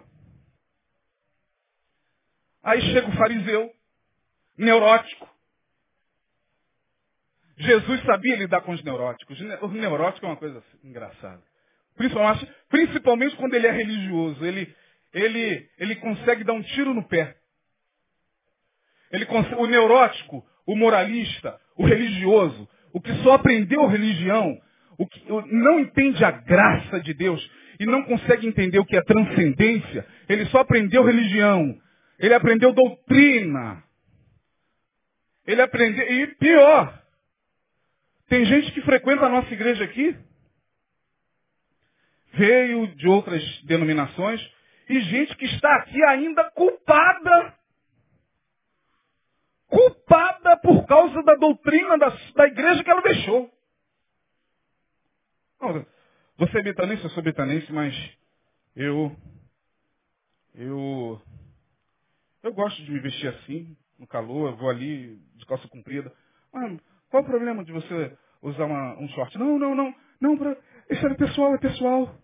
[2.64, 3.72] Aí chega o fariseu,
[4.58, 5.28] neurótico.
[7.58, 9.40] Jesus sabia lidar com os neuróticos.
[9.62, 11.42] O neurótico é uma coisa engraçada.
[11.96, 14.46] Principalmente, principalmente quando ele é religioso.
[14.46, 14.76] Ele,
[15.14, 17.36] ele, ele consegue dar um tiro no pé.
[19.12, 24.56] Ele consegue, o neurótico, o moralista, o religioso, o que só aprendeu religião,
[25.00, 27.42] o que não entende a graça de Deus,
[27.80, 31.80] e não consegue entender o que é transcendência, ele só aprendeu religião.
[32.18, 33.84] Ele aprendeu doutrina.
[35.46, 36.12] Ele aprendeu.
[36.12, 37.04] E pior,
[38.28, 40.18] tem gente que frequenta a nossa igreja aqui,
[42.34, 44.42] veio de outras denominações,
[44.90, 47.56] e gente que está aqui ainda culpada.
[49.68, 53.52] Culpada por causa da doutrina da, da igreja que ela deixou.
[56.38, 57.96] Você é betanense, eu sou betanense, mas
[58.76, 59.16] eu,
[60.56, 61.22] eu,
[62.44, 66.14] eu gosto de me vestir assim, no calor, eu vou ali de calça comprida.
[66.54, 66.78] Ah,
[67.10, 69.38] qual o problema de você usar uma, um short?
[69.38, 70.56] Não, não, não, não, pra,
[70.90, 72.16] isso é pessoal, é pessoal.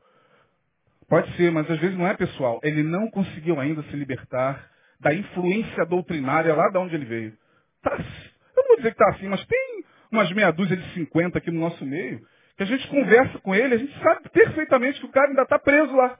[1.07, 2.59] Pode ser, mas às vezes não é pessoal.
[2.63, 7.37] Ele não conseguiu ainda se libertar da influência doutrinária lá de onde ele veio.
[7.81, 11.37] Tá, eu não vou dizer que está assim, mas tem umas meia dúzia de 50
[11.37, 12.25] aqui no nosso meio
[12.55, 15.57] que a gente conversa com ele, a gente sabe perfeitamente que o cara ainda está
[15.57, 16.19] preso lá.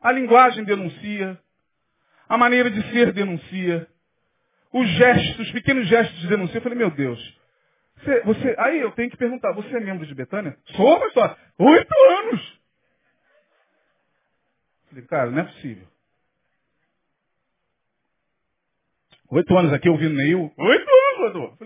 [0.00, 1.38] A linguagem denuncia,
[2.28, 3.88] a maneira de ser denuncia,
[4.72, 6.58] os gestos, os pequenos gestos de denuncia.
[6.58, 7.38] Eu falei, meu Deus,
[7.96, 10.56] você, você, aí eu tenho que perguntar, você é membro de Betânia?
[10.76, 12.60] Sou, mas só, oito anos.
[14.82, 15.86] Eu falei, cara, não é possível.
[19.30, 20.52] Oito anos aqui ouvindo Neil.
[20.56, 21.58] Oito anos, Adô.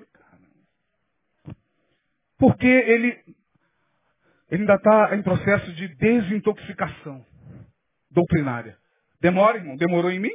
[2.43, 3.22] Porque ele,
[4.51, 7.24] ele ainda está em processo de desintoxicação
[8.11, 8.76] doutrinária.
[9.20, 9.76] Demora, irmão?
[9.76, 10.32] Demorou em mim?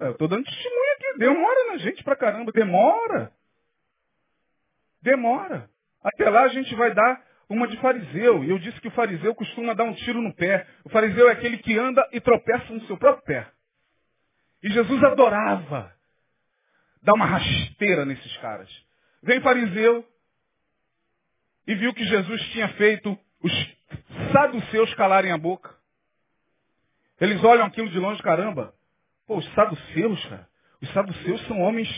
[0.00, 1.18] É, eu estou dando testemunho aqui.
[1.20, 2.50] Demora na gente pra caramba.
[2.50, 3.32] Demora.
[5.00, 5.70] Demora.
[6.02, 8.42] Até lá a gente vai dar uma de fariseu.
[8.42, 10.66] E eu disse que o fariseu costuma dar um tiro no pé.
[10.82, 13.48] O fariseu é aquele que anda e tropeça no seu próprio pé.
[14.60, 15.94] E Jesus adorava
[17.00, 18.89] dar uma rasteira nesses caras.
[19.22, 20.06] Vem fariseu
[21.66, 23.52] e viu que Jesus tinha feito os
[24.32, 25.74] saduceus calarem a boca.
[27.20, 28.74] Eles olham aquilo de longe, caramba.
[29.26, 30.48] Pô, os saduceus, cara.
[30.80, 31.88] Os saduceus são homens,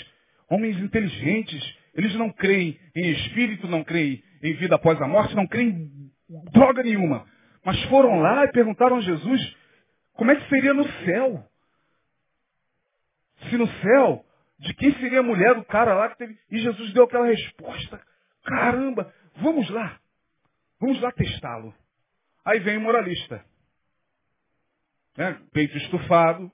[0.51, 1.79] homens inteligentes.
[1.95, 6.45] Eles não creem em espírito, não creem em vida após a morte, não creem em
[6.53, 7.27] droga nenhuma.
[7.64, 9.57] Mas foram lá e perguntaram a Jesus
[10.14, 11.49] como é que seria no céu.
[13.49, 14.25] Se no céu,
[14.63, 16.39] de quem seria a mulher do cara lá que teve.
[16.51, 18.01] E Jesus deu aquela resposta.
[18.45, 20.01] Caramba, vamos lá.
[20.81, 21.75] Vamos lá testá-lo.
[22.45, 23.45] Aí vem o moralista.
[25.17, 25.41] Né?
[25.53, 26.51] Peito estufado,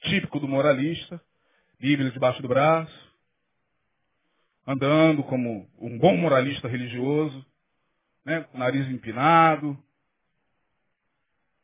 [0.00, 1.20] típico do moralista,
[1.78, 3.12] Bíblia debaixo do braço,
[4.66, 7.46] andando como um bom moralista religioso,
[8.24, 8.42] né?
[8.42, 9.78] com o nariz empinado,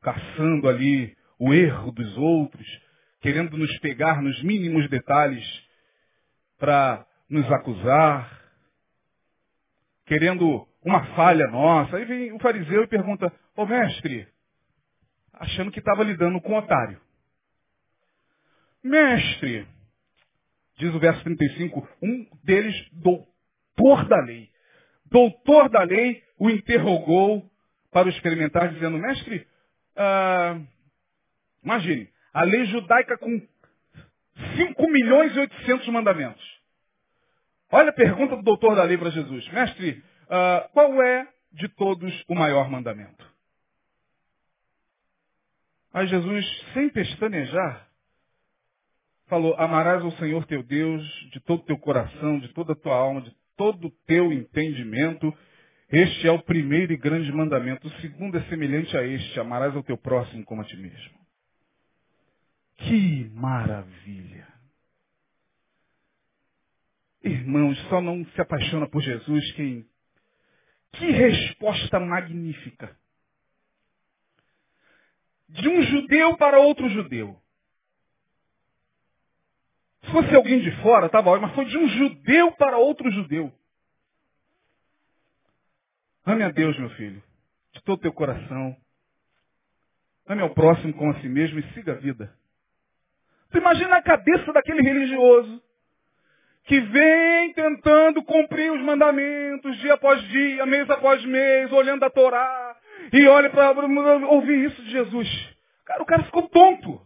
[0.01, 2.67] caçando ali o erro dos outros,
[3.21, 5.68] querendo nos pegar nos mínimos detalhes
[6.59, 8.43] para nos acusar,
[10.07, 11.97] querendo uma falha nossa.
[11.97, 14.27] Aí vem o fariseu e pergunta, ô mestre,
[15.33, 17.01] achando que estava lidando com um otário.
[18.83, 19.67] Mestre,
[20.77, 24.51] diz o verso 35, um deles, doutor da lei.
[25.07, 27.51] Doutor da lei o interrogou
[27.91, 29.47] para o experimentar, dizendo, mestre,
[29.97, 30.61] ah,
[31.63, 33.41] imagine, a lei judaica com
[34.57, 36.48] 5 milhões e 800 mandamentos.
[37.71, 39.47] Olha a pergunta do doutor da lei para Jesus.
[39.53, 43.27] Mestre, uh, qual é de todos o maior mandamento?
[45.93, 47.89] Aí Jesus, sem pestanejar,
[49.27, 51.03] falou, amarás ao Senhor teu Deus
[51.33, 55.33] de todo o teu coração, de toda a tua alma, de todo o teu entendimento.
[55.91, 57.87] Este é o primeiro e grande mandamento.
[57.87, 61.19] O segundo é semelhante a este, amarás ao teu próximo como a ti mesmo.
[62.79, 64.48] Que maravilha!
[67.23, 69.89] Irmãos, só não se apaixona por Jesus quem.
[70.93, 72.97] Que resposta magnífica!
[75.49, 77.41] De um judeu para outro judeu.
[80.05, 83.53] Se fosse alguém de fora, tá bom, mas foi de um judeu para outro judeu.
[86.25, 87.23] Ame a Deus, meu filho,
[87.73, 88.77] de todo o teu coração.
[90.27, 92.35] Ame ao próximo como a si mesmo e siga a vida.
[93.51, 95.63] Tu imagina a cabeça daquele religioso
[96.69, 102.77] que vem tentando cumprir os mandamentos dia após dia, mês após mês, olhando a Torá,
[103.11, 103.71] e olha para
[104.27, 105.57] ouvir isso de Jesus.
[105.87, 107.01] Cara, o cara ficou tonto.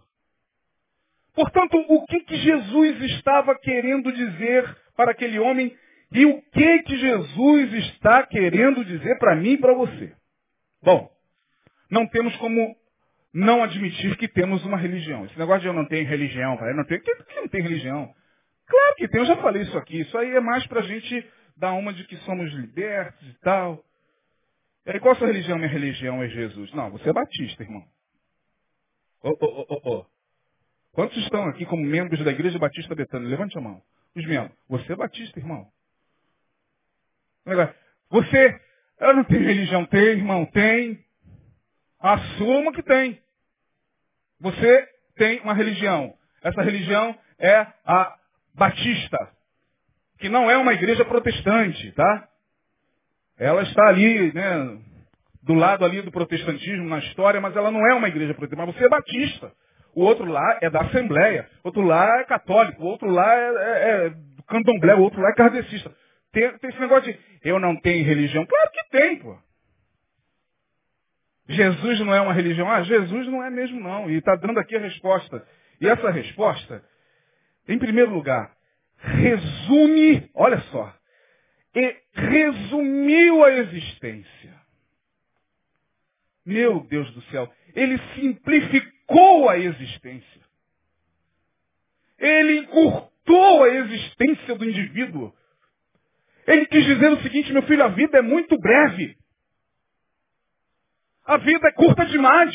[1.33, 5.73] Portanto, o que, que Jesus estava querendo dizer para aquele homem
[6.11, 10.13] e o que, que Jesus está querendo dizer para mim e para você?
[10.83, 11.09] Bom,
[11.89, 12.75] não temos como
[13.33, 15.25] não admitir que temos uma religião.
[15.25, 18.13] Esse negócio de eu não tenho religião, eu não tenho, que, não tem religião?
[18.73, 20.01] Claro que tem, eu já falei isso aqui.
[20.01, 23.85] Isso aí é mais para a gente dar uma de que somos libertos e tal.
[24.87, 25.59] E aí, qual a sua religião?
[25.59, 26.73] Minha religião é Jesus.
[26.73, 27.85] Não, você é batista, irmão.
[29.23, 30.07] Ô, ô, ô, ô.
[30.93, 33.29] Quantos estão aqui como membros da Igreja Batista Betânia?
[33.29, 33.83] Levante a mão.
[34.17, 34.57] Os membros.
[34.71, 35.67] Você é batista, irmão.
[38.09, 38.61] Você,
[39.01, 39.85] eu não tenho religião.
[39.85, 40.47] Tem, irmão?
[40.47, 41.05] Tem.
[42.01, 43.21] Assuma que tem.
[44.41, 46.15] Você tem uma religião.
[46.43, 48.19] Essa religião é a
[48.55, 49.19] batista,
[50.19, 52.29] que não é uma igreja protestante, tá?
[53.39, 54.79] Ela está ali, né,
[55.43, 58.67] do lado ali do protestantismo na história, mas ela não é uma igreja protestante.
[58.67, 59.53] Mas você é batista.
[59.95, 61.49] O outro lá é da Assembleia.
[61.63, 62.83] Outro lá é católico.
[62.83, 64.95] O outro lá é, é, é do candomblé.
[64.95, 65.93] O outro lá é kardecista.
[66.33, 68.47] Tem, tem esse negócio de eu não tenho religião.
[68.47, 69.37] Claro que tem, pô.
[71.49, 72.71] Jesus não é uma religião?
[72.71, 74.09] Ah, Jesus não é mesmo não.
[74.09, 75.45] E está dando aqui a resposta.
[75.81, 76.83] E essa resposta,
[77.69, 78.55] em primeiro lugar,
[78.99, 80.95] resume, olha só,
[82.15, 84.63] resumiu a existência.
[86.45, 90.43] Meu Deus do céu, ele simplificou a existência.
[92.19, 95.33] Ele encurtou a existência do indivíduo.
[96.47, 99.17] Ele quis dizer o seguinte, meu filho, a vida é muito breve.
[101.25, 102.55] A vida é curta demais.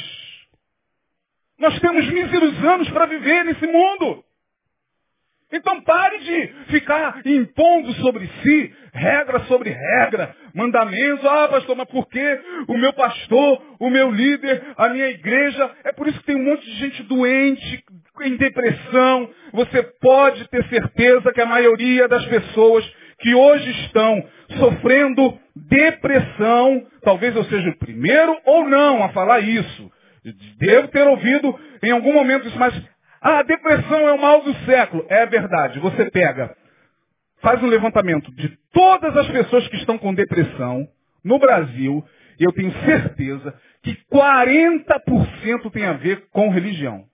[1.58, 4.24] Nós temos míseros anos para viver nesse mundo.
[5.52, 11.24] Então pare de ficar impondo sobre si regra sobre regra, mandamentos.
[11.26, 15.72] Ah, pastor, mas por que o meu pastor, o meu líder, a minha igreja?
[15.84, 17.84] É por isso que tem um monte de gente doente,
[18.22, 19.30] em depressão.
[19.54, 22.86] Você pode ter certeza que a maioria das pessoas
[23.20, 24.24] que hoje estão
[24.58, 26.86] sofrendo depressão.
[27.04, 29.92] Talvez eu seja o primeiro ou não a falar isso.
[30.58, 32.74] Devo ter ouvido em algum momento isso, mas
[33.36, 35.06] a depressão é o mal do século.
[35.10, 35.80] É verdade.
[35.80, 36.56] Você pega,
[37.42, 40.88] faz um levantamento de todas as pessoas que estão com depressão
[41.24, 42.08] no Brasil,
[42.40, 47.06] e eu tenho certeza que 40% tem a ver com religião.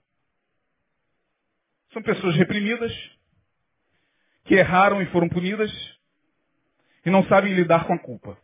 [1.91, 2.91] São pessoas reprimidas,
[4.45, 5.71] que erraram e foram punidas,
[7.05, 8.37] e não sabem lidar com a culpa.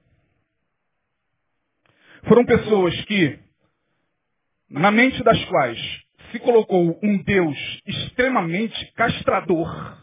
[2.28, 3.40] Foram pessoas que,
[4.70, 9.98] na mente das quais se colocou um Deus extremamente castrador,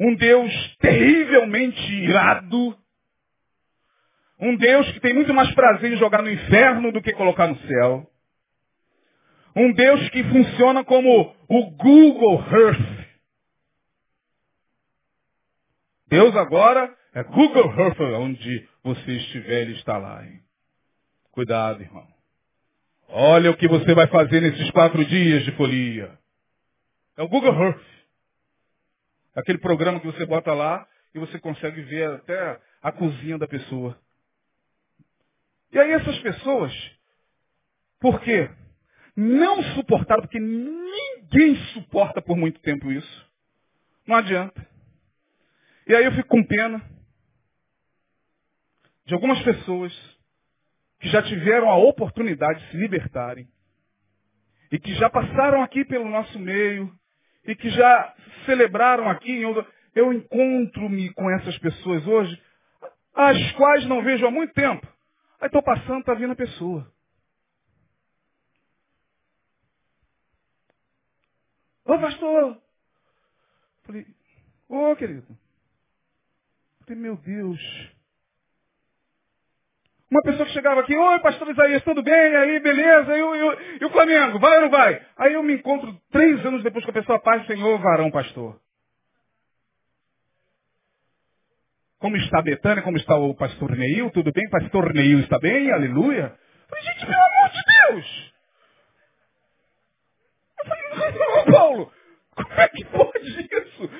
[0.00, 2.76] um Deus terrivelmente irado,
[4.40, 7.58] um Deus que tem muito mais prazer em jogar no inferno do que colocar no
[7.66, 8.08] céu.
[9.56, 13.08] Um Deus que funciona como o Google Earth.
[16.06, 20.24] Deus agora é Google Earth, onde você estiver, ele está lá.
[20.24, 20.40] Hein?
[21.32, 22.17] Cuidado, irmão.
[23.08, 26.18] Olha o que você vai fazer nesses quatro dias de folia.
[27.16, 27.84] É o Google Earth.
[29.34, 33.98] Aquele programa que você bota lá e você consegue ver até a cozinha da pessoa.
[35.72, 36.72] E aí essas pessoas,
[37.98, 38.50] por quê?
[39.16, 43.26] Não suportaram, porque ninguém suporta por muito tempo isso.
[44.06, 44.66] Não adianta.
[45.86, 46.82] E aí eu fico com pena
[49.06, 50.17] de algumas pessoas
[51.00, 53.48] que já tiveram a oportunidade de se libertarem
[54.70, 56.92] e que já passaram aqui pelo nosso meio
[57.44, 59.42] e que já celebraram aqui.
[59.94, 62.42] Eu encontro-me com essas pessoas hoje,
[63.14, 64.86] as quais não vejo há muito tempo.
[65.40, 66.90] Aí estou passando, está vindo a pessoa.
[71.84, 72.60] Ô pastor!
[73.84, 74.06] Falei,
[74.68, 75.38] ô querido.
[76.80, 77.97] Falei, meu Deus.
[80.10, 82.36] Uma pessoa que chegava aqui, oi pastor Isaías, tudo bem?
[82.36, 83.14] Aí, beleza?
[83.14, 85.02] E o, e, e o Flamengo, vai ou não vai?
[85.18, 88.58] Aí eu me encontro três anos depois com a pessoa, paz, Senhor, varão, pastor.
[91.98, 92.82] Como está Betânia?
[92.82, 94.10] Como está o pastor Neil?
[94.10, 94.48] Tudo bem?
[94.48, 95.70] Pastor Neil está bem?
[95.70, 96.32] Aleluia.
[96.70, 98.34] Falei, gente, pelo amor de Deus!
[100.58, 101.92] Eu falei, Paulo,
[102.34, 103.90] como é que pode isso?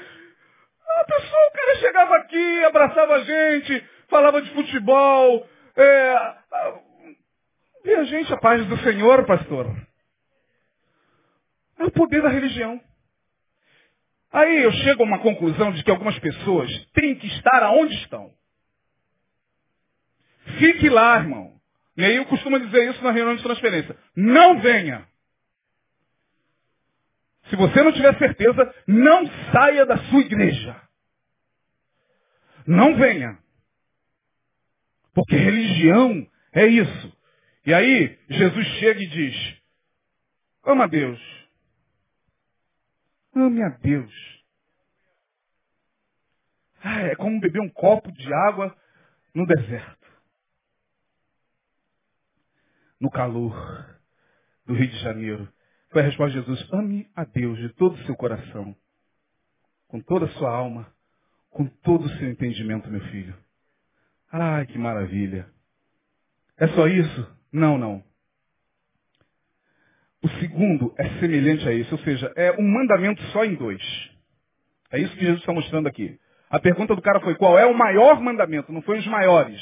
[0.89, 5.47] A pessoa, o cara chegava aqui, abraçava a gente, falava de futebol,
[5.79, 6.39] é,
[7.85, 9.67] e a gente, a paz do Senhor, pastor.
[11.79, 12.81] É o poder da religião.
[14.33, 18.33] Aí eu chego a uma conclusão de que algumas pessoas têm que estar aonde estão.
[20.59, 21.59] Fique lá, irmão.
[21.97, 23.97] E aí eu costumo dizer isso na reunião de transferência.
[24.15, 25.07] Não venha.
[27.49, 30.77] Se você não tiver certeza, não saia da sua igreja.
[32.67, 33.39] Não venha.
[35.19, 37.13] Porque religião é isso.
[37.67, 39.63] E aí, Jesus chega e diz,
[40.65, 41.39] ama a Deus
[43.35, 44.13] Ame a Deus.
[46.83, 48.77] Ah, é como beber um copo de água
[49.35, 50.07] no deserto.
[53.01, 53.55] No calor
[54.67, 55.53] do Rio de Janeiro.
[55.91, 56.73] Foi a resposta de Jesus.
[56.73, 58.77] Ame a Deus de todo o seu coração.
[59.87, 60.93] Com toda a sua alma.
[61.51, 63.37] Com todo o seu entendimento, meu filho.
[64.33, 65.47] Ai, que maravilha.
[66.59, 67.37] É só isso?
[67.53, 68.03] Não, não.
[70.23, 73.83] O segundo é semelhante a esse, ou seja, é um mandamento só em dois.
[74.91, 76.19] É isso que Jesus está mostrando aqui.
[76.51, 79.61] A pergunta do cara foi qual é o maior mandamento, não foi os maiores.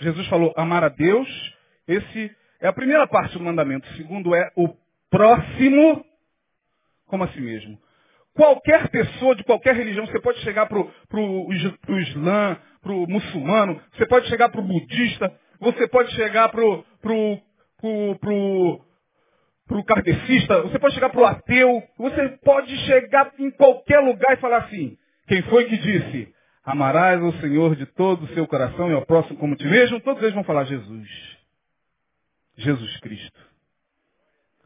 [0.00, 1.28] Jesus falou amar a Deus,
[1.86, 3.88] esse é a primeira parte do mandamento.
[3.88, 4.68] O segundo é o
[5.10, 6.04] próximo
[7.06, 7.80] como a si mesmo.
[8.34, 12.56] Qualquer pessoa de qualquer religião, você pode chegar para o Islã,
[12.88, 15.30] para o muçulmano, você pode chegar para o budista,
[15.60, 16.84] você pode chegar para o
[19.66, 24.32] para o kardecista, você pode chegar para o ateu, você pode chegar em qualquer lugar
[24.32, 26.32] e falar assim, quem foi que disse?
[26.64, 30.22] Amarás o Senhor de todo o seu coração e ao próximo como ti mesmo, todos
[30.22, 31.08] eles vão falar Jesus.
[32.56, 33.40] Jesus Cristo.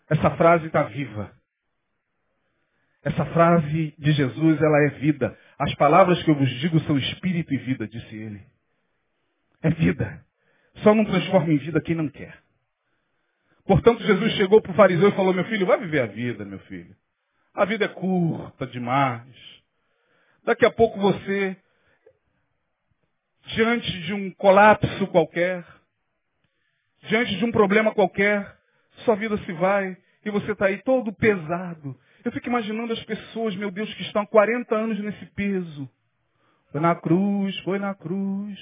[0.09, 1.33] Essa frase está viva.
[3.05, 5.37] Essa frase de Jesus, ela é vida.
[5.59, 8.43] As palavras que eu vos digo são espírito e vida, disse ele.
[9.63, 10.25] É vida.
[10.77, 12.39] Só não transforma em vida quem não quer.
[13.65, 16.59] Portanto, Jesus chegou para o fariseu e falou, meu filho, vai viver a vida, meu
[16.61, 16.95] filho.
[17.55, 19.35] A vida é curta demais.
[20.45, 21.57] Daqui a pouco você,
[23.55, 25.65] diante de um colapso qualquer,
[27.03, 28.57] diante de um problema qualquer,
[29.05, 31.99] sua vida se vai e você está aí todo pesado.
[32.25, 35.91] Eu fico imaginando as pessoas, meu Deus, que estão há 40 anos nesse peso.
[36.71, 38.59] Foi na cruz, foi na cruz.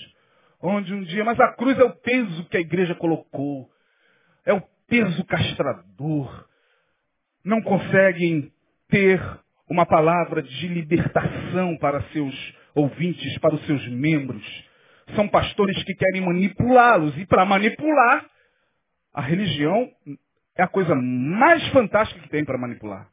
[0.63, 3.71] Onde um dia, mas a cruz é o peso que a igreja colocou.
[4.47, 6.49] É o peso castrador.
[7.45, 8.53] Não conseguem
[8.89, 9.21] ter
[9.69, 12.35] uma palavra de libertação para seus
[12.75, 14.45] ouvintes, para os seus membros.
[15.15, 17.17] São pastores que querem manipulá-los.
[17.19, 18.27] E para manipular,
[19.13, 19.91] a religião
[20.57, 23.09] é a coisa mais fantástica que tem para manipular.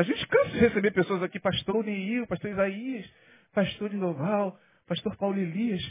[0.00, 3.06] A gente cansa de receber pessoas aqui, pastor Neil, pastor Isaías,
[3.52, 5.82] pastor Indoval, pastor Paulo Elias.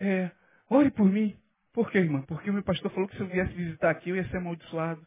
[0.00, 0.30] É,
[0.70, 1.36] ore por mim.
[1.70, 2.22] Por quê, irmã?
[2.22, 5.06] Porque o meu pastor falou que se eu viesse visitar aqui, eu ia ser amaldiçoado.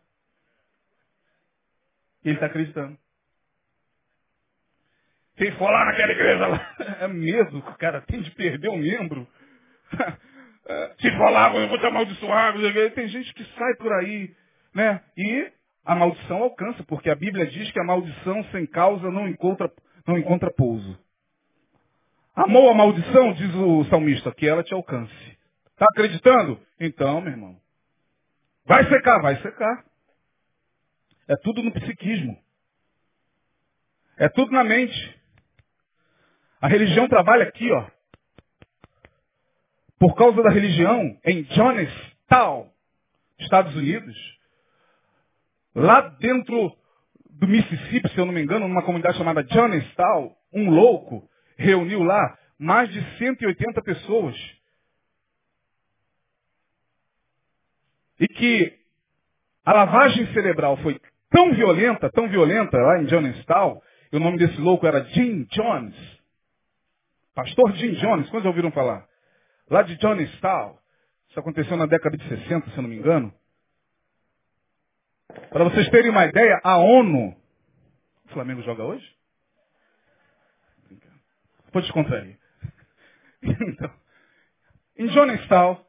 [2.23, 2.95] E ele está acreditando.
[5.37, 8.77] Quem for lá naquela igreja lá, é medo que o cara tem de perder um
[8.77, 9.27] membro.
[11.01, 12.53] Se for lá, eu vou te amaldiçoar.
[12.93, 14.35] Tem gente que sai por aí,
[14.71, 15.01] né?
[15.17, 15.51] E
[15.85, 19.71] a maldição alcança, porque a Bíblia diz que a maldição sem causa não encontra,
[20.07, 20.99] não encontra pouso.
[22.35, 25.13] Amou a maldição, diz o salmista, que ela te alcance.
[25.71, 26.59] Está acreditando?
[26.79, 27.61] Então, meu irmão,
[28.65, 29.85] vai secar, vai secar.
[31.27, 32.37] É tudo no psiquismo.
[34.17, 35.21] É tudo na mente.
[36.59, 37.87] A religião trabalha aqui, ó.
[39.99, 42.71] Por causa da religião, em Jonestown,
[43.39, 44.34] Estados Unidos,
[45.75, 46.75] lá dentro
[47.29, 52.37] do Mississippi, se eu não me engano, numa comunidade chamada Jonestown, um louco reuniu lá
[52.57, 54.35] mais de 180 pessoas.
[58.19, 58.79] E que
[59.65, 60.99] a lavagem cerebral foi
[61.29, 65.95] tão violenta, tão violenta lá em Jonestown, e o nome desse louco era Jim Jones.
[67.33, 69.05] Pastor Jim Jones, quantos ouviram falar?
[69.69, 70.77] Lá de Jonestown.
[71.29, 73.33] Isso aconteceu na década de 60, se eu não me engano.
[75.49, 77.35] Para vocês terem uma ideia, a ONU.
[78.25, 79.05] O Flamengo joga hoje?
[81.71, 82.37] Pode descontrair.
[83.43, 83.91] Então,
[84.97, 85.85] em Jonestown,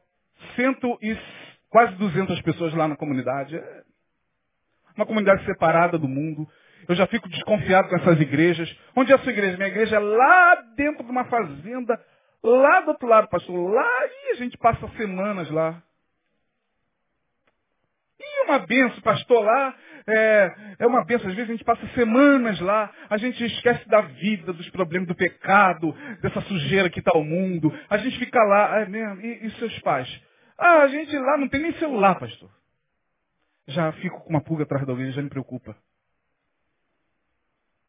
[0.55, 1.17] cento e
[1.69, 3.55] quase 200 pessoas lá na comunidade.
[3.55, 3.83] É
[4.95, 6.47] uma comunidade separada do mundo.
[6.87, 8.73] Eu já fico desconfiado com essas igrejas.
[8.95, 9.57] Onde é a sua igreja?
[9.57, 11.99] Minha igreja é lá dentro de uma fazenda,
[12.43, 13.71] lá do outro lado, pastor.
[13.71, 15.81] Lá e a gente passa semanas lá.
[18.47, 19.75] Uma benção, pastor, lá.
[20.07, 21.29] É, é uma benção.
[21.29, 22.89] Às vezes a gente passa semanas lá.
[23.09, 27.77] A gente esquece da vida, dos problemas do pecado, dessa sujeira que está o mundo.
[27.89, 28.79] A gente fica lá.
[28.79, 29.21] É mesmo?
[29.21, 30.07] E, e seus pais?
[30.57, 32.49] Ah, a gente lá não tem nem celular, pastor.
[33.67, 35.75] Já fico com uma pulga atrás da orelha, já me preocupa.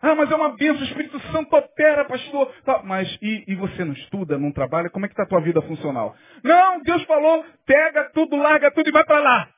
[0.01, 2.53] Ah, mas é uma bênção, o Espírito Santo opera, pastor.
[2.65, 4.91] Tá, mas e, e, você não estuda, não trabalha?
[4.91, 6.17] Como é que está a tua vida funcional?
[6.43, 9.49] Não, Deus falou, pega tudo, larga tudo e vai para lá.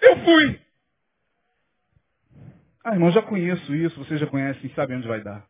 [0.00, 0.60] Eu fui.
[2.84, 5.46] Ah, irmão, já conheço isso, você já conhece e sabe onde vai dar.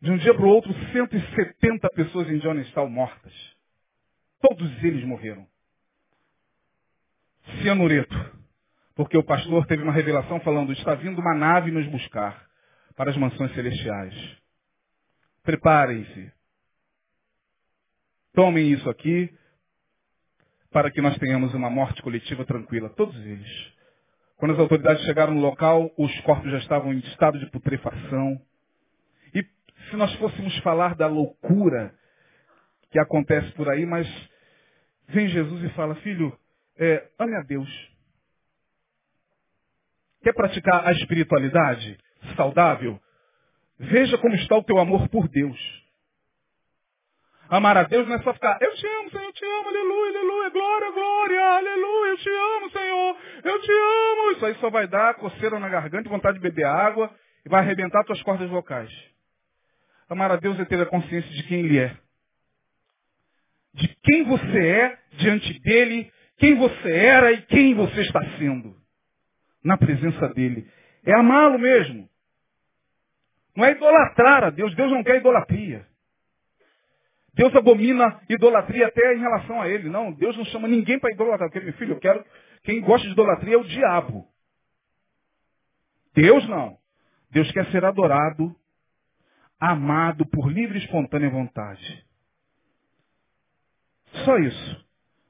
[0.00, 3.32] De um dia para o outro, 170 pessoas em Johnstown mortas.
[4.40, 5.46] Todos eles morreram.
[7.62, 8.14] Cianureto.
[8.94, 12.46] Porque o pastor teve uma revelação falando, está vindo uma nave nos buscar
[12.96, 14.14] para as mansões celestiais.
[15.42, 16.32] Preparem-se.
[18.34, 19.32] Tomem isso aqui
[20.70, 22.88] para que nós tenhamos uma morte coletiva tranquila.
[22.90, 23.72] Todos eles.
[24.36, 28.40] Quando as autoridades chegaram no local, os corpos já estavam em estado de putrefação.
[29.34, 29.44] E
[29.90, 31.94] se nós fôssemos falar da loucura
[32.90, 34.08] que acontece por aí, mas
[35.08, 36.36] vem Jesus e fala, filho,
[36.78, 37.68] é, ame a Deus.
[40.22, 41.98] Quer praticar a espiritualidade
[42.36, 43.00] saudável?
[43.78, 45.58] Veja como está o teu amor por Deus.
[47.50, 50.18] Amar a Deus não é só ficar, eu te amo, Senhor, eu te amo, aleluia,
[50.20, 54.30] aleluia, glória, glória, aleluia, eu te amo, Senhor, eu te amo.
[54.30, 57.12] Isso aí só vai dar coceira na garganta, vontade de beber água
[57.44, 58.88] e vai arrebentar tuas cordas vocais.
[60.08, 61.96] Amar a Deus é ter a consciência de quem Ele é.
[63.74, 68.76] De quem você é diante dEle, quem você era e quem você está sendo.
[69.64, 70.68] Na presença dEle.
[71.04, 72.08] É amá-lo mesmo.
[73.56, 74.72] Não é idolatrar a Deus.
[74.76, 75.89] Deus não quer idolatria.
[77.34, 79.88] Deus abomina idolatria até em relação a ele.
[79.88, 81.50] Não, Deus não chama ninguém para idolatrar.
[81.50, 82.24] Porque, meu filho, eu quero.
[82.62, 84.26] Quem gosta de idolatria é o diabo.
[86.14, 86.76] Deus não.
[87.30, 88.54] Deus quer ser adorado,
[89.58, 92.04] amado por livre e espontânea vontade.
[94.24, 94.86] Só isso.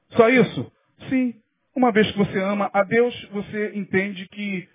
[0.09, 0.71] Só isso?
[1.09, 1.39] Sim.
[1.75, 4.67] Uma vez que você ama a Deus, você entende que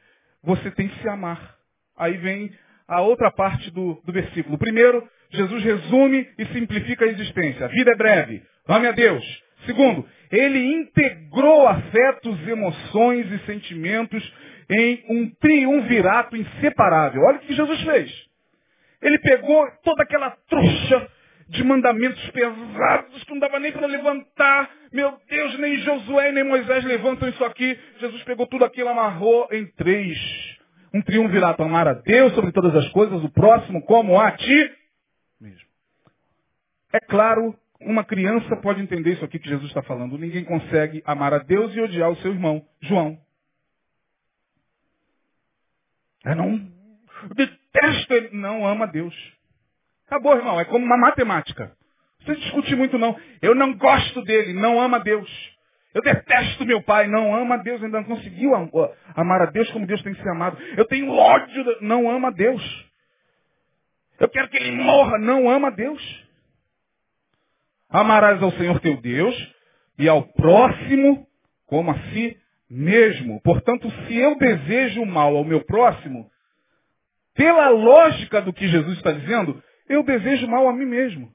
[0.42, 1.56] você tem que se amar.
[1.96, 2.56] Aí vem
[2.88, 4.58] a outra parte do, do versículo.
[4.58, 7.66] Primeiro, Jesus resume e simplifica a existência.
[7.66, 8.42] A vida é breve.
[8.68, 9.24] Ame a Deus.
[9.64, 14.34] Segundo, ele integrou afetos, emoções e sentimentos
[14.68, 17.22] em um triunvirato inseparável.
[17.22, 18.26] Olha o que Jesus fez.
[19.02, 21.08] Ele pegou toda aquela trouxa
[21.48, 24.70] de mandamentos pesados que não dava nem para levantar.
[24.92, 27.78] Meu Deus, nem Josué nem Moisés levantam isso aqui.
[28.00, 30.18] Jesus pegou tudo aquilo, amarrou em três.
[30.92, 34.72] Um triunvirato, amar a Deus sobre todas as coisas, o próximo como a ti
[35.40, 35.68] mesmo.
[36.92, 40.18] É claro, uma criança pode entender isso aqui que Jesus está falando.
[40.18, 43.18] Ninguém consegue amar a Deus e odiar o seu irmão, João.
[46.24, 46.76] É não
[47.34, 49.14] detesto ele, não ama Deus.
[50.06, 50.60] Acabou, irmão.
[50.60, 51.66] É como uma matemática.
[51.66, 53.18] Não precisa discutir muito, não.
[53.40, 55.28] Eu não gosto dele, não ama Deus.
[55.96, 58.50] Eu detesto meu pai, não ama Deus, ainda não conseguiu
[59.14, 60.58] amar a Deus como Deus tem que ser amado.
[60.76, 62.62] Eu tenho ódio, não ama Deus.
[64.20, 66.28] Eu quero que ele morra, não ama Deus.
[67.88, 69.54] Amarás ao Senhor teu Deus
[69.98, 71.26] e ao próximo
[71.64, 72.36] como a si
[72.68, 73.40] mesmo.
[73.40, 76.30] Portanto, se eu desejo mal ao meu próximo,
[77.34, 81.32] pela lógica do que Jesus está dizendo, eu desejo mal a mim mesmo.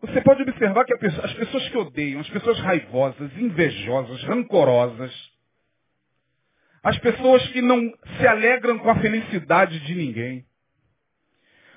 [0.00, 5.12] Você pode observar que as pessoas que odeiam, as pessoas raivosas, invejosas, rancorosas,
[6.82, 10.46] as pessoas que não se alegram com a felicidade de ninguém,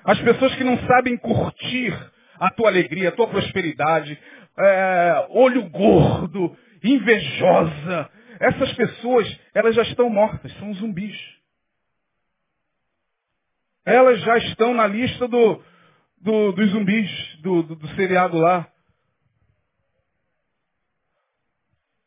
[0.04, 1.92] as pessoas que não sabem curtir
[2.38, 4.18] a tua alegria, a tua prosperidade,
[4.58, 8.10] é, olho gordo, invejosa,
[8.40, 11.18] essas pessoas, elas já estão mortas, são zumbis.
[13.84, 15.62] Elas já estão na lista do,
[16.24, 18.66] do, dos zumbis do, do, do seriado lá.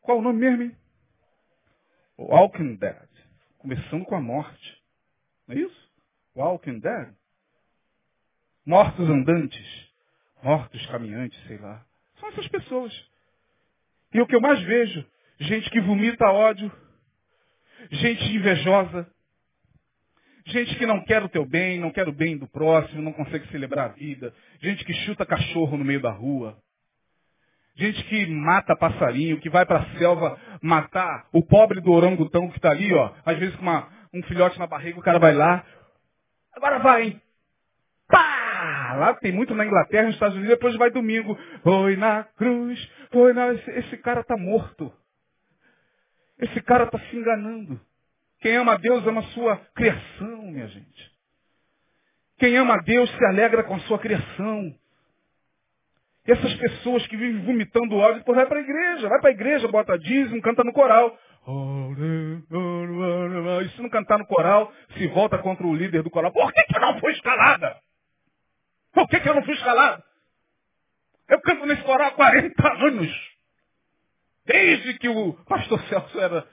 [0.02, 0.78] Qual o nome mesmo, hein?
[2.18, 3.10] Walking Dead.
[3.60, 4.84] Começando com a morte.
[5.48, 5.92] Não é isso?
[6.36, 7.14] Walking Dead.
[8.66, 9.88] Mortos andantes.
[10.42, 11.86] Mortos caminhantes, sei lá.
[12.20, 12.94] São essas pessoas.
[14.14, 15.06] E o que eu mais vejo,
[15.40, 16.72] gente que vomita ódio,
[17.92, 19.08] gente invejosa,
[20.48, 23.46] Gente que não quer o teu bem, não quer o bem do próximo, não consegue
[23.50, 24.34] celebrar a vida.
[24.62, 26.58] Gente que chuta cachorro no meio da rua.
[27.76, 32.58] Gente que mata passarinho, que vai para a selva matar o pobre do orangutão que
[32.58, 33.14] está ali, ó.
[33.26, 35.66] Às vezes com uma, um filhote na barriga, o cara vai lá.
[36.56, 37.22] Agora vai, hein?
[38.08, 38.96] Pá!
[38.96, 41.38] Lá tem muito na Inglaterra, nos Estados Unidos, depois vai domingo.
[41.62, 43.54] Foi na cruz, foi na...
[43.54, 44.94] Esse, esse cara está morto.
[46.40, 47.80] Esse cara está se enganando.
[48.48, 51.12] Quem ama a Deus ama a sua criação, minha gente.
[52.40, 54.74] Quem ama a Deus se alegra com a sua criação.
[56.26, 59.34] E essas pessoas que vivem vomitando ódio, depois vai para a igreja, vai para a
[59.34, 61.20] igreja, bota dízimo, canta no coral.
[63.66, 66.32] E se não cantar no coral, se volta contra o líder do coral.
[66.32, 67.78] Por que, que eu não fui escalada?
[68.94, 70.02] Por que, que eu não fui escalada?
[71.28, 73.38] Eu canto nesse coral há 40 anos.
[74.46, 76.48] Desde que o pastor Celso era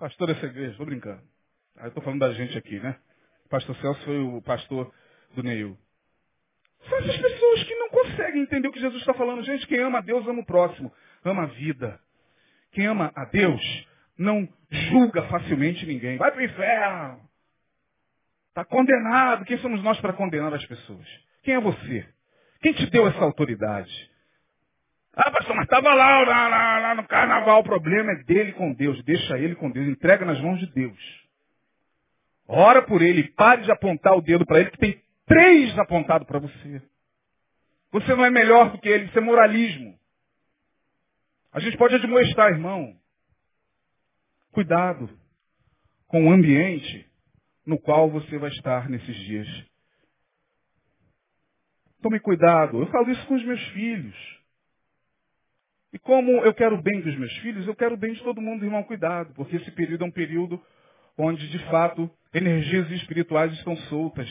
[0.00, 1.20] pastor dessa igreja, estou brincando.
[1.76, 2.96] Aí estou falando da gente aqui, né?
[3.44, 4.92] O pastor Celso foi o pastor
[5.34, 5.76] do Neil.
[6.88, 9.44] São essas pessoas que não conseguem entender o que Jesus está falando.
[9.44, 10.90] Gente, quem ama a Deus ama o próximo,
[11.22, 12.00] ama a vida.
[12.72, 13.60] Quem ama a Deus
[14.16, 16.16] não julga facilmente ninguém.
[16.16, 17.20] Vai para o inferno.
[18.48, 19.44] Está condenado.
[19.44, 21.06] Quem somos nós para condenar as pessoas?
[21.42, 22.08] Quem é você?
[22.62, 24.09] Quem te deu essa autoridade?
[25.12, 27.60] Ah, pastor, mas estava lá, lá, lá, lá no carnaval.
[27.60, 29.02] O problema é dele com Deus.
[29.04, 29.88] Deixa ele com Deus.
[29.88, 30.98] Entrega nas mãos de Deus.
[32.46, 33.28] Ora por ele.
[33.32, 36.82] Pare de apontar o dedo para ele, que tem três apontados para você.
[37.92, 39.06] Você não é melhor do que ele.
[39.06, 39.98] Isso é moralismo.
[41.52, 42.96] A gente pode admoestar, irmão.
[44.52, 45.10] Cuidado
[46.06, 47.08] com o ambiente
[47.66, 49.48] no qual você vai estar nesses dias.
[52.00, 52.80] Tome cuidado.
[52.80, 54.39] Eu falo isso com os meus filhos.
[55.92, 58.40] E como eu quero o bem dos meus filhos, eu quero o bem de todo
[58.40, 60.62] mundo, irmão, cuidado, porque esse período é um período
[61.18, 64.28] onde, de fato, energias espirituais estão soltas.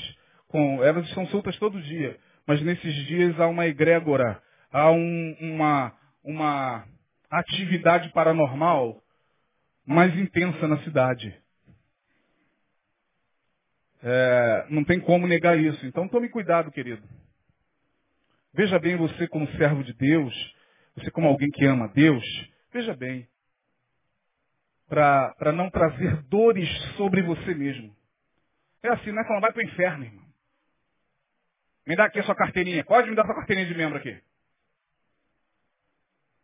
[0.47, 4.41] Com, elas estão soltas todo dia, mas nesses dias há uma egrégora,
[4.71, 5.93] há um, uma,
[6.23, 6.85] uma
[7.29, 9.03] atividade paranormal
[9.85, 11.35] mais intensa na cidade.
[14.01, 15.85] É, não tem como negar isso.
[15.85, 17.03] Então tome cuidado, querido.
[18.53, 20.33] Veja bem você como servo de Deus,
[20.99, 22.23] você como alguém que ama Deus,
[22.71, 23.27] veja bem,
[24.87, 27.95] para não trazer dores sobre você mesmo.
[28.81, 30.25] É assim, não é falando, vai para o inferno, irmão.
[31.85, 32.83] Me dá aqui a sua carteirinha.
[32.83, 34.15] Pode me dar sua carteirinha de membro aqui.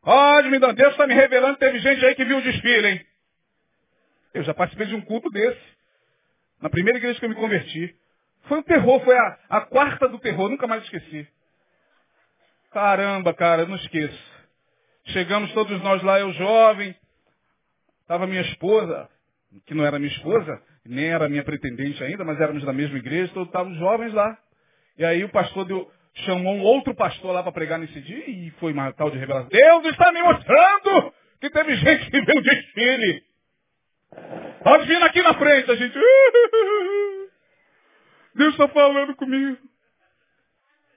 [0.02, 0.74] Pode me dar.
[0.74, 3.06] Deus está me revelando, teve gente aí que viu o desfile, hein?
[4.34, 5.62] Eu já participei de um culto desse.
[6.62, 7.96] Na primeira igreja que eu me converti.
[8.44, 11.28] Foi um terror, foi a, a quarta do terror, nunca mais esqueci.
[12.72, 14.35] Caramba, cara, não esqueço.
[15.08, 16.96] Chegamos todos nós lá, eu jovem,
[18.02, 19.10] estava minha esposa,
[19.66, 23.34] que não era minha esposa, nem era minha pretendente ainda, mas éramos da mesma igreja,
[23.34, 24.38] todos estávamos jovens lá.
[24.98, 25.92] E aí o pastor deu,
[26.26, 29.50] chamou um outro pastor lá para pregar nesse dia e foi uma tal de revelação.
[29.50, 33.24] Deus está me mostrando que teve gente que viu o desfile.
[34.64, 35.94] Pode vir aqui na frente, a gente.
[38.36, 39.58] Deus está falando comigo.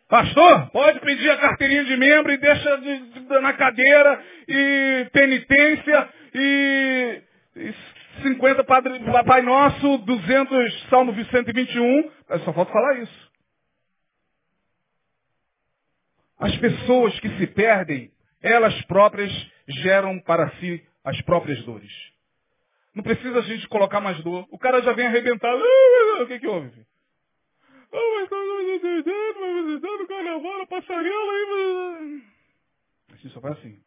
[0.08, 6.08] Pastor, pode pedir a carteirinha de membro e deixa de, de, na cadeira e penitência
[6.34, 7.22] e,
[7.56, 7.74] e
[8.22, 12.10] 50 Padre, Pai Nosso, 200 Salmo 121.
[12.42, 13.28] Só falta falar isso.
[16.38, 18.10] As pessoas que se perdem,
[18.42, 19.30] elas próprias
[19.68, 21.92] geram para si as próprias dores.
[22.94, 24.46] Não precisa a gente colocar mais dor.
[24.50, 25.62] O cara já vem arrebentado.
[26.18, 26.72] O que, que houve?
[27.92, 28.36] Mas tá
[29.66, 32.22] visitando o carnaval, a passarela aí.
[33.14, 33.80] Assim só vai assim.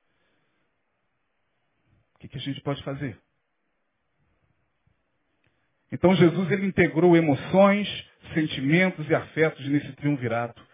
[2.15, 3.17] O que, que a gente pode fazer?
[5.91, 7.87] Então Jesus ele integrou emoções,
[8.33, 10.65] sentimentos e afetos nesse triunvirato.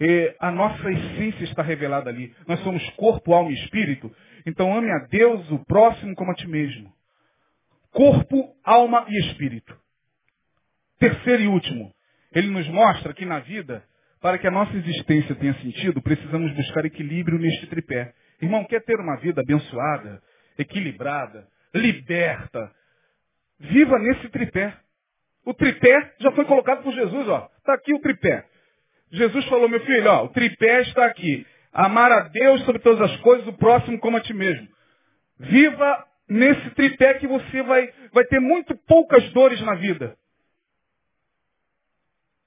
[0.00, 2.34] E a nossa essência está revelada ali.
[2.46, 4.14] Nós somos corpo, alma e espírito.
[4.46, 6.92] Então ame a Deus, o próximo, como a ti mesmo.
[7.90, 9.76] Corpo, alma e espírito.
[10.98, 11.94] Terceiro e último,
[12.34, 13.84] ele nos mostra que na vida,
[14.20, 18.12] para que a nossa existência tenha sentido, precisamos buscar equilíbrio neste tripé.
[18.40, 20.20] Irmão, quer ter uma vida abençoada,
[20.58, 22.70] equilibrada, liberta?
[23.60, 24.74] Viva nesse tripé.
[25.44, 27.50] O tripé já foi colocado por Jesus, ó.
[27.58, 28.44] Está aqui o tripé.
[29.12, 31.46] Jesus falou, meu filho, ó, o tripé está aqui.
[31.72, 34.66] Amar a Deus sobre todas as coisas, o próximo como a ti mesmo.
[35.38, 40.16] Viva nesse tripé que você vai, vai ter muito poucas dores na vida.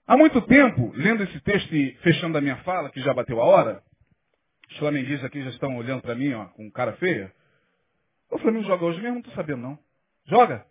[0.08, 3.46] Há muito tempo, lendo esse texto e fechando a minha fala, que já bateu a
[3.46, 3.84] hora,
[4.70, 7.34] os flamenguistas aqui já estão olhando para mim, ó, com cara feia.
[8.32, 9.80] O Flamengo joga hoje mesmo, não estou sabendo não.
[10.26, 10.66] Joga?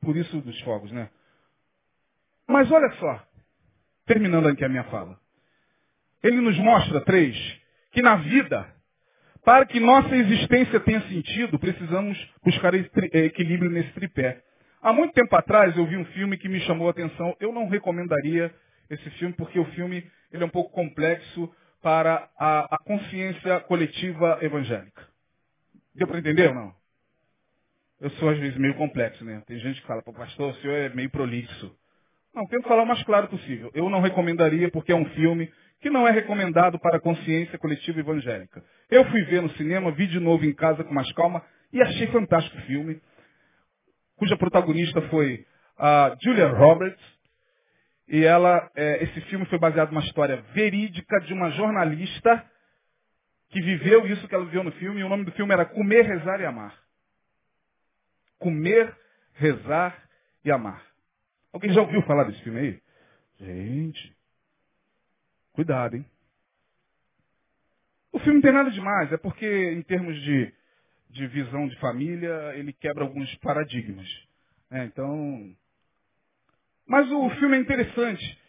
[0.00, 1.08] Por isso dos fogos, né?
[2.48, 3.24] Mas olha só,
[4.04, 5.18] terminando aqui a minha fala.
[6.24, 7.36] Ele nos mostra, três,
[7.92, 8.68] que na vida,
[9.44, 14.42] para que nossa existência tenha sentido, precisamos buscar equilíbrio nesse tripé.
[14.82, 17.36] Há muito tempo atrás eu vi um filme que me chamou a atenção.
[17.38, 18.52] Eu não recomendaria
[18.90, 21.48] esse filme porque o filme ele é um pouco complexo
[21.80, 25.06] para a, a consciência coletiva evangélica.
[25.94, 26.74] Deu para entender ou não?
[28.00, 29.40] Eu sou às vezes meio complexo, né?
[29.46, 31.72] Tem gente que fala, pastor, o senhor é meio prolixo.
[32.34, 33.70] Não, tento falar o mais claro possível.
[33.74, 35.48] Eu não recomendaria porque é um filme
[35.80, 38.64] que não é recomendado para a consciência coletiva evangélica.
[38.90, 41.40] Eu fui ver no cinema, vi de novo em casa com mais calma
[41.72, 43.00] e achei fantástico o filme
[44.22, 45.44] cuja protagonista foi
[45.76, 47.02] a Julia Roberts.
[48.06, 52.48] E ela, é, esse filme foi baseado numa história verídica de uma jornalista
[53.48, 55.00] que viveu isso que ela viveu no filme.
[55.00, 56.72] E o nome do filme era Comer, Rezar e Amar.
[58.38, 58.96] Comer,
[59.32, 60.00] Rezar
[60.44, 60.80] e Amar.
[61.52, 62.82] Alguém já ouviu falar desse filme aí?
[63.40, 64.16] Gente,
[65.52, 66.06] cuidado, hein?
[68.12, 70.54] O filme não tem nada demais, é porque em termos de
[71.12, 74.08] de visão de família, ele quebra alguns paradigmas.
[74.70, 75.54] É, então.
[76.86, 78.40] Mas o filme é interessante.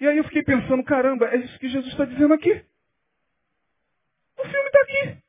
[0.00, 2.64] E aí eu fiquei pensando, caramba, é isso que Jesus está dizendo aqui.
[4.38, 5.22] O filme está aqui.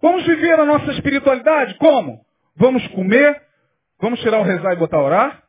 [0.00, 1.76] Vamos viver a nossa espiritualidade?
[1.78, 2.24] Como?
[2.54, 3.42] Vamos comer,
[3.98, 5.42] vamos tirar o rezar e botar orar.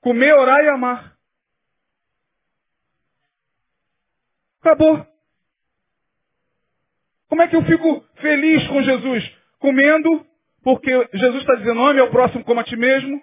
[0.00, 1.16] Comer, orar e amar.
[4.60, 5.07] Acabou.
[7.28, 9.30] Como é que eu fico feliz com Jesus?
[9.58, 10.26] Comendo,
[10.62, 13.22] porque Jesus está dizendo, ame ao próximo como a ti mesmo.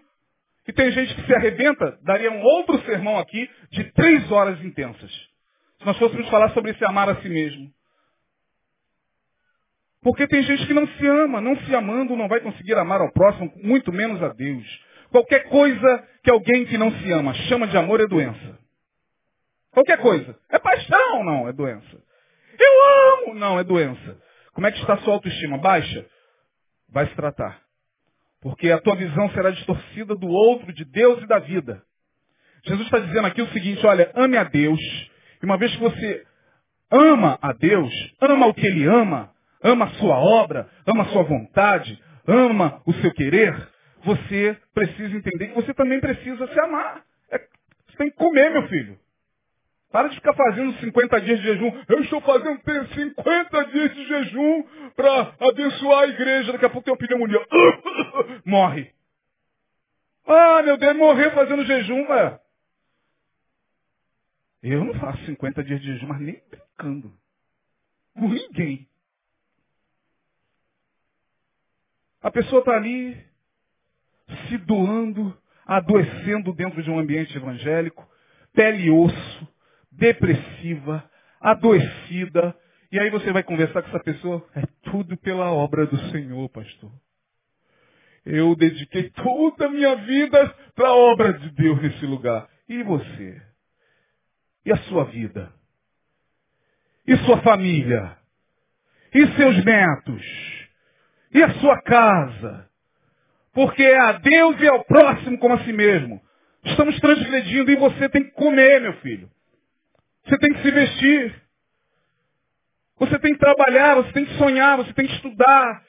[0.67, 5.11] E tem gente que se arrebenta, daria um outro sermão aqui de três horas intensas.
[5.79, 7.71] Se nós fôssemos falar sobre esse amar a si mesmo.
[10.01, 13.11] Porque tem gente que não se ama, não se amando, não vai conseguir amar ao
[13.11, 14.65] próximo, muito menos a Deus.
[15.09, 18.59] Qualquer coisa que alguém que não se ama chama de amor é doença.
[19.71, 20.37] Qualquer coisa.
[20.49, 22.03] É paixão, não, é doença.
[22.59, 23.35] Eu amo!
[23.35, 24.17] Não, é doença.
[24.53, 25.57] Como é que está a sua autoestima?
[25.57, 26.05] Baixa?
[26.89, 27.59] Vai se tratar.
[28.41, 31.81] Porque a tua visão será distorcida do outro, de Deus e da vida.
[32.63, 34.79] Jesus está dizendo aqui o seguinte, olha, ame a Deus.
[35.41, 36.25] E uma vez que você
[36.91, 37.91] ama a Deus,
[38.21, 39.31] ama o que Ele ama,
[39.63, 43.55] ama a sua obra, ama a sua vontade, ama o seu querer,
[44.03, 47.03] você precisa entender que você também precisa se amar.
[47.31, 48.97] É, você tem que comer, meu filho.
[49.95, 51.71] Para de ficar fazendo 50 dias de jejum.
[51.87, 56.51] Eu estou fazendo 50 dias de jejum para abençoar a igreja.
[56.51, 57.39] Daqui a pouco tem uma pneumonia.
[58.43, 58.91] Morre.
[60.27, 62.37] Ah, meu Deus, morrer fazendo jejum, velho.
[64.63, 67.13] Eu não faço 50 dias de jejum, mas nem brincando.
[68.15, 68.89] Com ninguém.
[72.21, 73.17] A pessoa está ali
[74.49, 78.05] se doando adoecendo dentro de um ambiente evangélico,
[78.53, 79.54] pele e osso,
[79.97, 82.55] depressiva, adoecida.
[82.91, 86.91] E aí você vai conversar com essa pessoa, é tudo pela obra do Senhor, pastor.
[88.25, 92.49] Eu dediquei toda a minha vida para a obra de Deus nesse lugar.
[92.67, 93.41] E você?
[94.65, 95.53] E a sua vida?
[97.07, 98.17] E sua família?
[99.13, 100.23] E seus netos?
[101.31, 102.67] E a sua casa?
[103.53, 106.19] Porque é a Deus e ao próximo como a si mesmo.
[106.63, 109.29] Estamos transgredindo e você tem que comer, meu filho.
[110.25, 111.35] Você tem que se vestir.
[112.97, 115.83] Você tem que trabalhar, você tem que sonhar, você tem que estudar.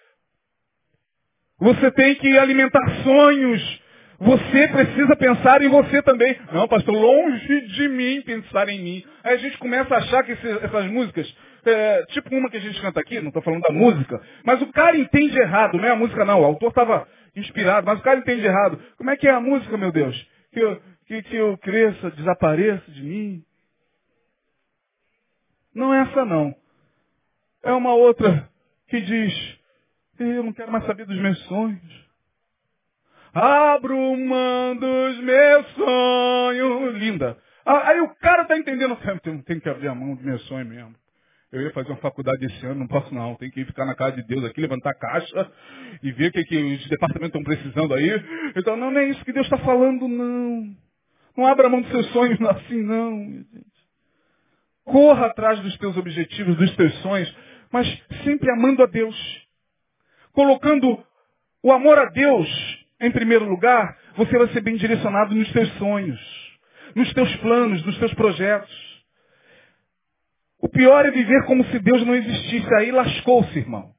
[1.59, 3.83] Você tem que alimentar sonhos.
[4.19, 6.37] Você precisa pensar em você também.
[6.53, 9.05] Não, pastor, longe de mim pensar em mim.
[9.23, 11.35] Aí a gente começa a achar que essas músicas,
[11.65, 14.73] é, tipo uma que a gente canta aqui, não estou falando da música, mas o
[14.73, 16.41] cara entende errado, não é a música não.
[16.41, 18.81] O autor estava inspirado, mas o cara entende errado.
[18.97, 20.17] Como é que é a música, meu Deus?
[20.53, 23.43] Que eu, que, que eu cresça, desapareça de mim.
[25.77, 26.57] Não é essa não.
[27.63, 28.49] É uma outra
[28.89, 29.59] que diz,
[30.19, 32.07] eu não quero mais saber dos meus sonhos.
[33.35, 36.95] Abro mão dos meus sonhos.
[36.95, 37.37] Linda.
[37.67, 40.95] Aí o cara está entendendo, tem, tem que abrir a mão dos meus sonhos mesmo.
[41.53, 43.35] Eu ia fazer uma faculdade esse ano, não posso não.
[43.35, 45.53] Tem que ficar na casa de Deus aqui, levantar caixa
[46.03, 48.09] e ver o que, que os departamentos estão precisando aí.
[48.57, 50.75] Então, não, não é isso que Deus está falando, não.
[51.37, 53.45] Não abra mão dos seus sonhos assim, não.
[54.87, 57.37] Corra atrás dos teus objetivos, dos teus sonhos,
[57.71, 57.87] mas
[58.25, 59.17] sempre amando a Deus.
[60.33, 61.05] Colocando
[61.63, 62.49] o amor a Deus
[63.01, 66.21] em primeiro lugar, você vai ser bem direcionado nos teus sonhos,
[66.95, 68.97] nos teus planos, nos teus projetos.
[70.61, 72.75] O pior é viver como se Deus não existisse.
[72.77, 73.91] Aí lascou-se, irmão.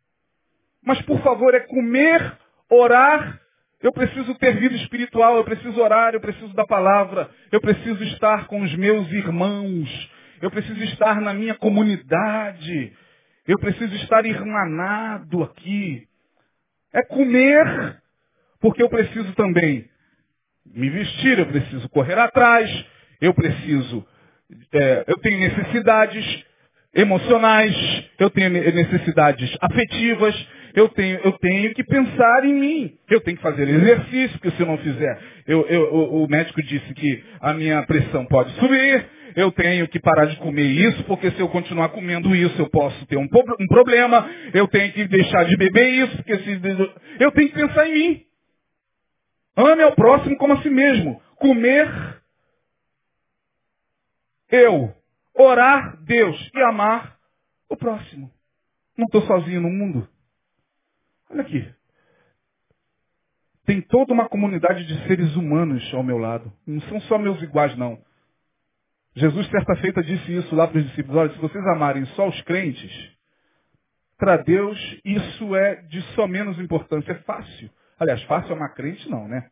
[0.84, 2.38] Mas por favor, é comer,
[2.70, 3.40] orar.
[3.82, 8.48] Eu preciso ter vida espiritual, eu preciso orar, eu preciso da palavra, eu preciso estar
[8.48, 10.10] com os meus irmãos,
[10.42, 12.94] eu preciso estar na minha comunidade,
[13.48, 16.08] eu preciso estar irmanado aqui.
[16.94, 18.02] É comer,
[18.60, 19.90] porque eu preciso também
[20.66, 22.86] me vestir, eu preciso correr atrás,
[23.22, 24.06] eu preciso,
[24.74, 26.46] é, eu tenho necessidades
[26.94, 27.76] emocionais,
[28.20, 32.98] eu tenho necessidades afetivas, eu tenho, eu tenho que pensar em mim.
[33.10, 36.94] Eu tenho que fazer exercício, porque se eu não fizer, eu, eu, o médico disse
[36.94, 39.06] que a minha pressão pode subir,
[39.38, 43.06] eu tenho que parar de comer isso, porque se eu continuar comendo isso, eu posso
[43.06, 46.52] ter um, um problema, eu tenho que deixar de beber isso, porque se
[47.20, 48.26] eu tenho que pensar em mim.
[49.56, 51.22] Ame ao próximo como a si mesmo.
[51.36, 52.20] Comer,
[54.50, 54.92] eu.
[55.36, 56.52] Orar, Deus.
[56.56, 57.16] E amar
[57.70, 58.32] o próximo.
[58.98, 60.08] Não estou sozinho no mundo.
[61.30, 61.72] Olha aqui.
[63.68, 66.52] Tem toda uma comunidade de seres humanos ao meu lado.
[66.66, 68.07] Não são só meus iguais, não.
[69.18, 71.18] Jesus, certa feita, disse isso lá para os discípulos.
[71.18, 72.92] Olha, se vocês amarem só os crentes,
[74.16, 77.14] para Deus isso é de só menos importância.
[77.14, 77.68] É fácil.
[78.00, 79.50] Aliás, fácil amar crente não, né?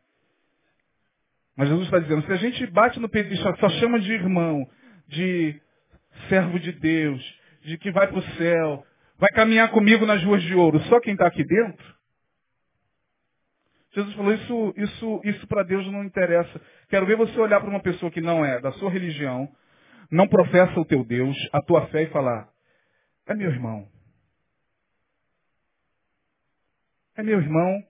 [1.56, 4.68] Mas Jesus está dizendo, se a gente bate no peito e só chama de irmão,
[5.08, 5.60] de
[6.28, 7.20] servo de Deus,
[7.62, 8.86] de que vai para o céu,
[9.18, 11.95] vai caminhar comigo nas ruas de ouro, só quem está aqui dentro?
[13.96, 16.60] Jesus falou, isso, isso, isso para Deus não interessa.
[16.90, 19.50] Quero ver você olhar para uma pessoa que não é da sua religião,
[20.10, 22.46] não professa o teu Deus, a tua fé e falar,
[23.26, 23.88] é meu irmão.
[27.16, 27.82] É meu irmão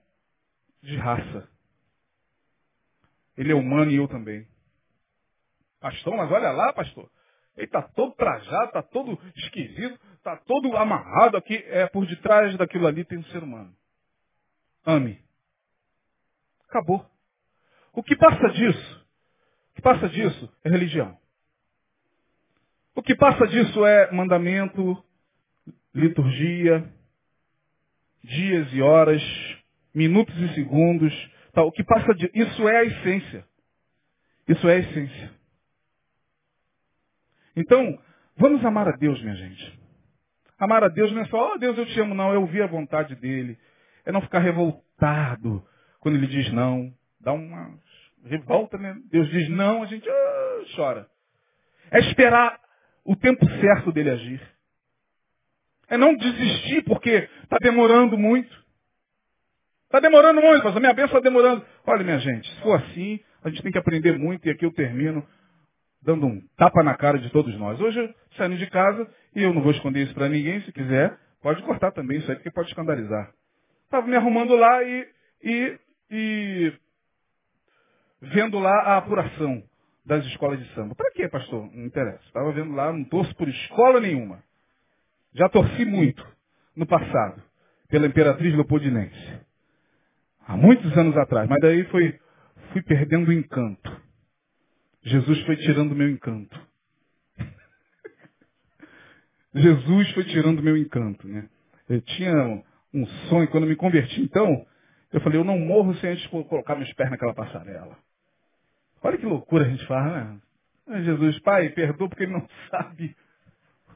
[0.81, 1.49] de raça.
[3.35, 4.47] Ele é humano e eu também.
[5.81, 7.11] Pastor, mas olha lá, pastor.
[7.57, 11.57] Ele está todo trajado, está todo esquisito, está todo amarrado aqui.
[11.67, 13.75] É, por detrás daquilo ali tem um ser humano.
[14.85, 15.26] Ame.
[16.69, 17.05] Acabou.
[17.93, 19.07] O que passa disso?
[19.71, 21.17] O que passa disso é religião.
[22.95, 25.03] O que passa disso é mandamento,
[25.93, 26.91] liturgia,
[28.23, 29.21] dias e horas,
[29.93, 31.13] minutos e segundos.
[31.53, 31.63] Tá?
[31.63, 33.47] O que passa disso, isso é a essência.
[34.47, 35.31] Isso é a essência.
[37.55, 37.99] Então,
[38.35, 39.79] vamos amar a Deus, minha gente.
[40.59, 42.33] Amar a Deus não é só, oh Deus, eu te amo, não.
[42.33, 43.59] É ouvir a vontade dele.
[44.05, 45.67] É não ficar revoltado
[45.99, 46.91] quando ele diz não.
[47.19, 47.73] Dá uma
[48.25, 48.95] revolta, né?
[49.11, 51.07] Deus diz não, a gente ah, chora.
[51.91, 52.59] É esperar
[53.03, 54.41] o tempo certo dele agir.
[55.89, 58.65] É não desistir porque está demorando muito.
[59.85, 61.65] Está demorando muito, a minha bênção está demorando.
[61.85, 64.73] Olha, minha gente, se for assim, a gente tem que aprender muito e aqui eu
[64.73, 65.25] termino
[66.01, 67.79] dando um tapa na cara de todos nós.
[67.79, 71.61] Hoje, saindo de casa, e eu não vou esconder isso para ninguém, se quiser, pode
[71.63, 73.31] cortar também isso aí, porque pode escandalizar.
[73.85, 75.07] Estava me arrumando lá e,
[75.43, 75.79] e,
[76.09, 76.73] e
[78.21, 79.63] vendo lá a apuração
[80.05, 80.95] das escolas de samba.
[80.95, 81.69] Para quê, pastor?
[81.73, 82.23] Não interessa.
[82.25, 84.41] Estava vendo lá, não torço por escola nenhuma.
[85.33, 86.25] Já torci muito
[86.75, 87.41] no passado,
[87.89, 89.41] pela Imperatriz Leopoldinense.
[90.47, 92.17] Há muitos anos atrás, mas daí foi,
[92.71, 94.01] fui perdendo o encanto.
[95.03, 96.59] Jesus foi tirando o meu encanto.
[99.53, 101.49] Jesus foi tirando o meu encanto, né?
[101.89, 104.65] Eu tinha um sonho, quando me converti, então,
[105.11, 107.97] eu falei, eu não morro sem antes colocar meus pés naquela passarela.
[109.01, 110.39] Olha que loucura a gente faz, né?
[111.03, 113.15] Jesus, Pai, perdoa porque ele não sabe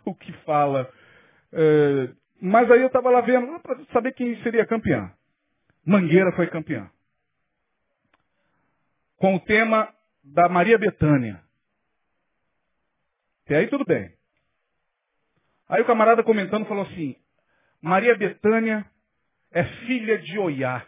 [0.05, 0.91] o que fala.
[1.53, 2.09] É,
[2.41, 5.12] mas aí eu estava lá vendo, para saber quem seria campeã.
[5.86, 6.89] Mangueira foi campeã.
[9.18, 9.93] Com o tema
[10.24, 11.41] da Maria Betânia.
[13.49, 14.14] E aí tudo bem.
[15.68, 17.16] Aí o camarada comentando falou assim,
[17.82, 18.86] Maria Betânia
[19.51, 20.86] é filha de Oiá,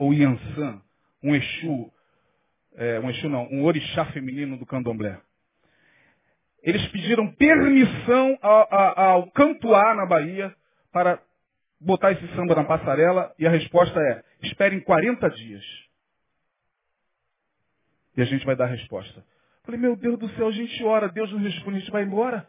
[0.00, 0.80] ou Iansã,
[1.22, 1.92] um Exu,
[2.74, 5.20] é, um Exu não, um orixá feminino do candomblé.
[6.62, 10.56] Eles pediram permissão ao, ao, ao na Bahia,
[10.90, 11.22] para
[11.78, 15.64] botar esse samba na passarela, e a resposta é, esperem 40 dias.
[18.16, 19.22] E a gente vai dar a resposta.
[19.64, 22.48] Falei, meu Deus do céu, a gente ora, Deus não responde, a gente vai embora.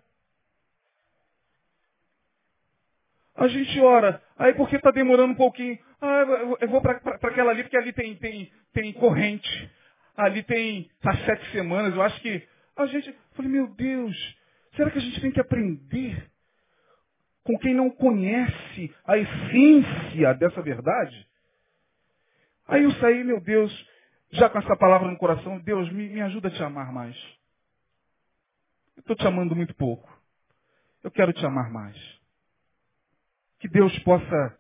[3.36, 4.22] A gente ora.
[4.38, 5.78] Aí porque está demorando um pouquinho?
[6.02, 6.26] Ah,
[6.60, 9.72] eu vou para aquela ali, porque ali tem, tem, tem corrente.
[10.18, 11.94] Ali tem há sete semanas.
[11.94, 13.16] Eu acho que a gente.
[13.34, 14.38] Falei, meu Deus,
[14.76, 16.30] será que a gente tem que aprender
[17.44, 21.28] com quem não conhece a essência dessa verdade?
[22.68, 23.72] Aí eu saí, meu Deus,
[24.32, 27.16] já com essa palavra no coração, Deus, me, me ajuda a te amar mais.
[28.96, 30.10] Eu estou te amando muito pouco.
[31.04, 31.98] Eu quero te amar mais.
[33.60, 34.58] Que Deus possa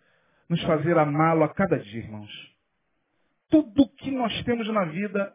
[0.51, 2.29] nos fazer amá-lo a cada dia, irmãos.
[3.49, 5.33] Tudo que nós temos na vida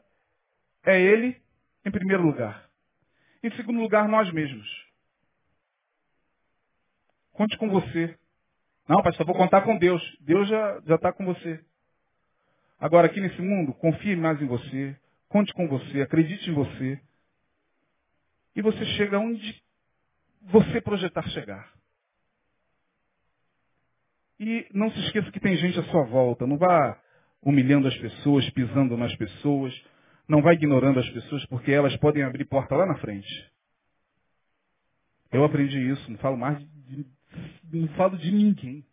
[0.85, 1.41] é Ele,
[1.87, 2.69] em primeiro lugar.
[3.43, 4.69] Em segundo lugar, nós mesmos.
[7.33, 8.15] Conte com você.
[8.87, 10.03] Não, pastor, vou contar com Deus.
[10.21, 11.65] Deus já está com você.
[12.79, 14.95] Agora, aqui nesse mundo, confie mais em você.
[15.31, 16.03] Conte com você.
[16.03, 17.01] Acredite em você.
[18.55, 19.63] E você chega onde
[20.43, 21.73] você projetar chegar.
[24.39, 26.47] E não se esqueça que tem gente à sua volta.
[26.47, 27.01] Não vá
[27.43, 29.75] humilhando as pessoas, pisando nas pessoas.
[30.29, 33.29] Não vá ignorando as pessoas, porque elas podem abrir porta lá na frente.
[35.33, 36.11] Eu aprendi isso.
[36.11, 37.07] Não falo mais de,
[37.73, 38.85] não falo de ninguém.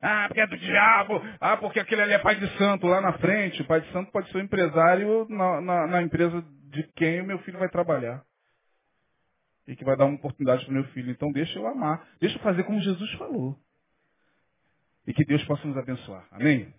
[0.00, 1.22] Ah, porque é do diabo.
[1.40, 3.62] Ah, porque aquele ali é pai de santo lá na frente.
[3.62, 7.20] O pai de santo pode ser o um empresário na, na, na, empresa de quem
[7.20, 8.24] o meu filho vai trabalhar.
[9.68, 11.10] E que vai dar uma oportunidade para o meu filho.
[11.10, 12.04] Então deixa eu amar.
[12.20, 13.56] Deixa eu fazer como Jesus falou.
[15.06, 16.26] E que Deus possa nos abençoar.
[16.30, 16.72] Amém?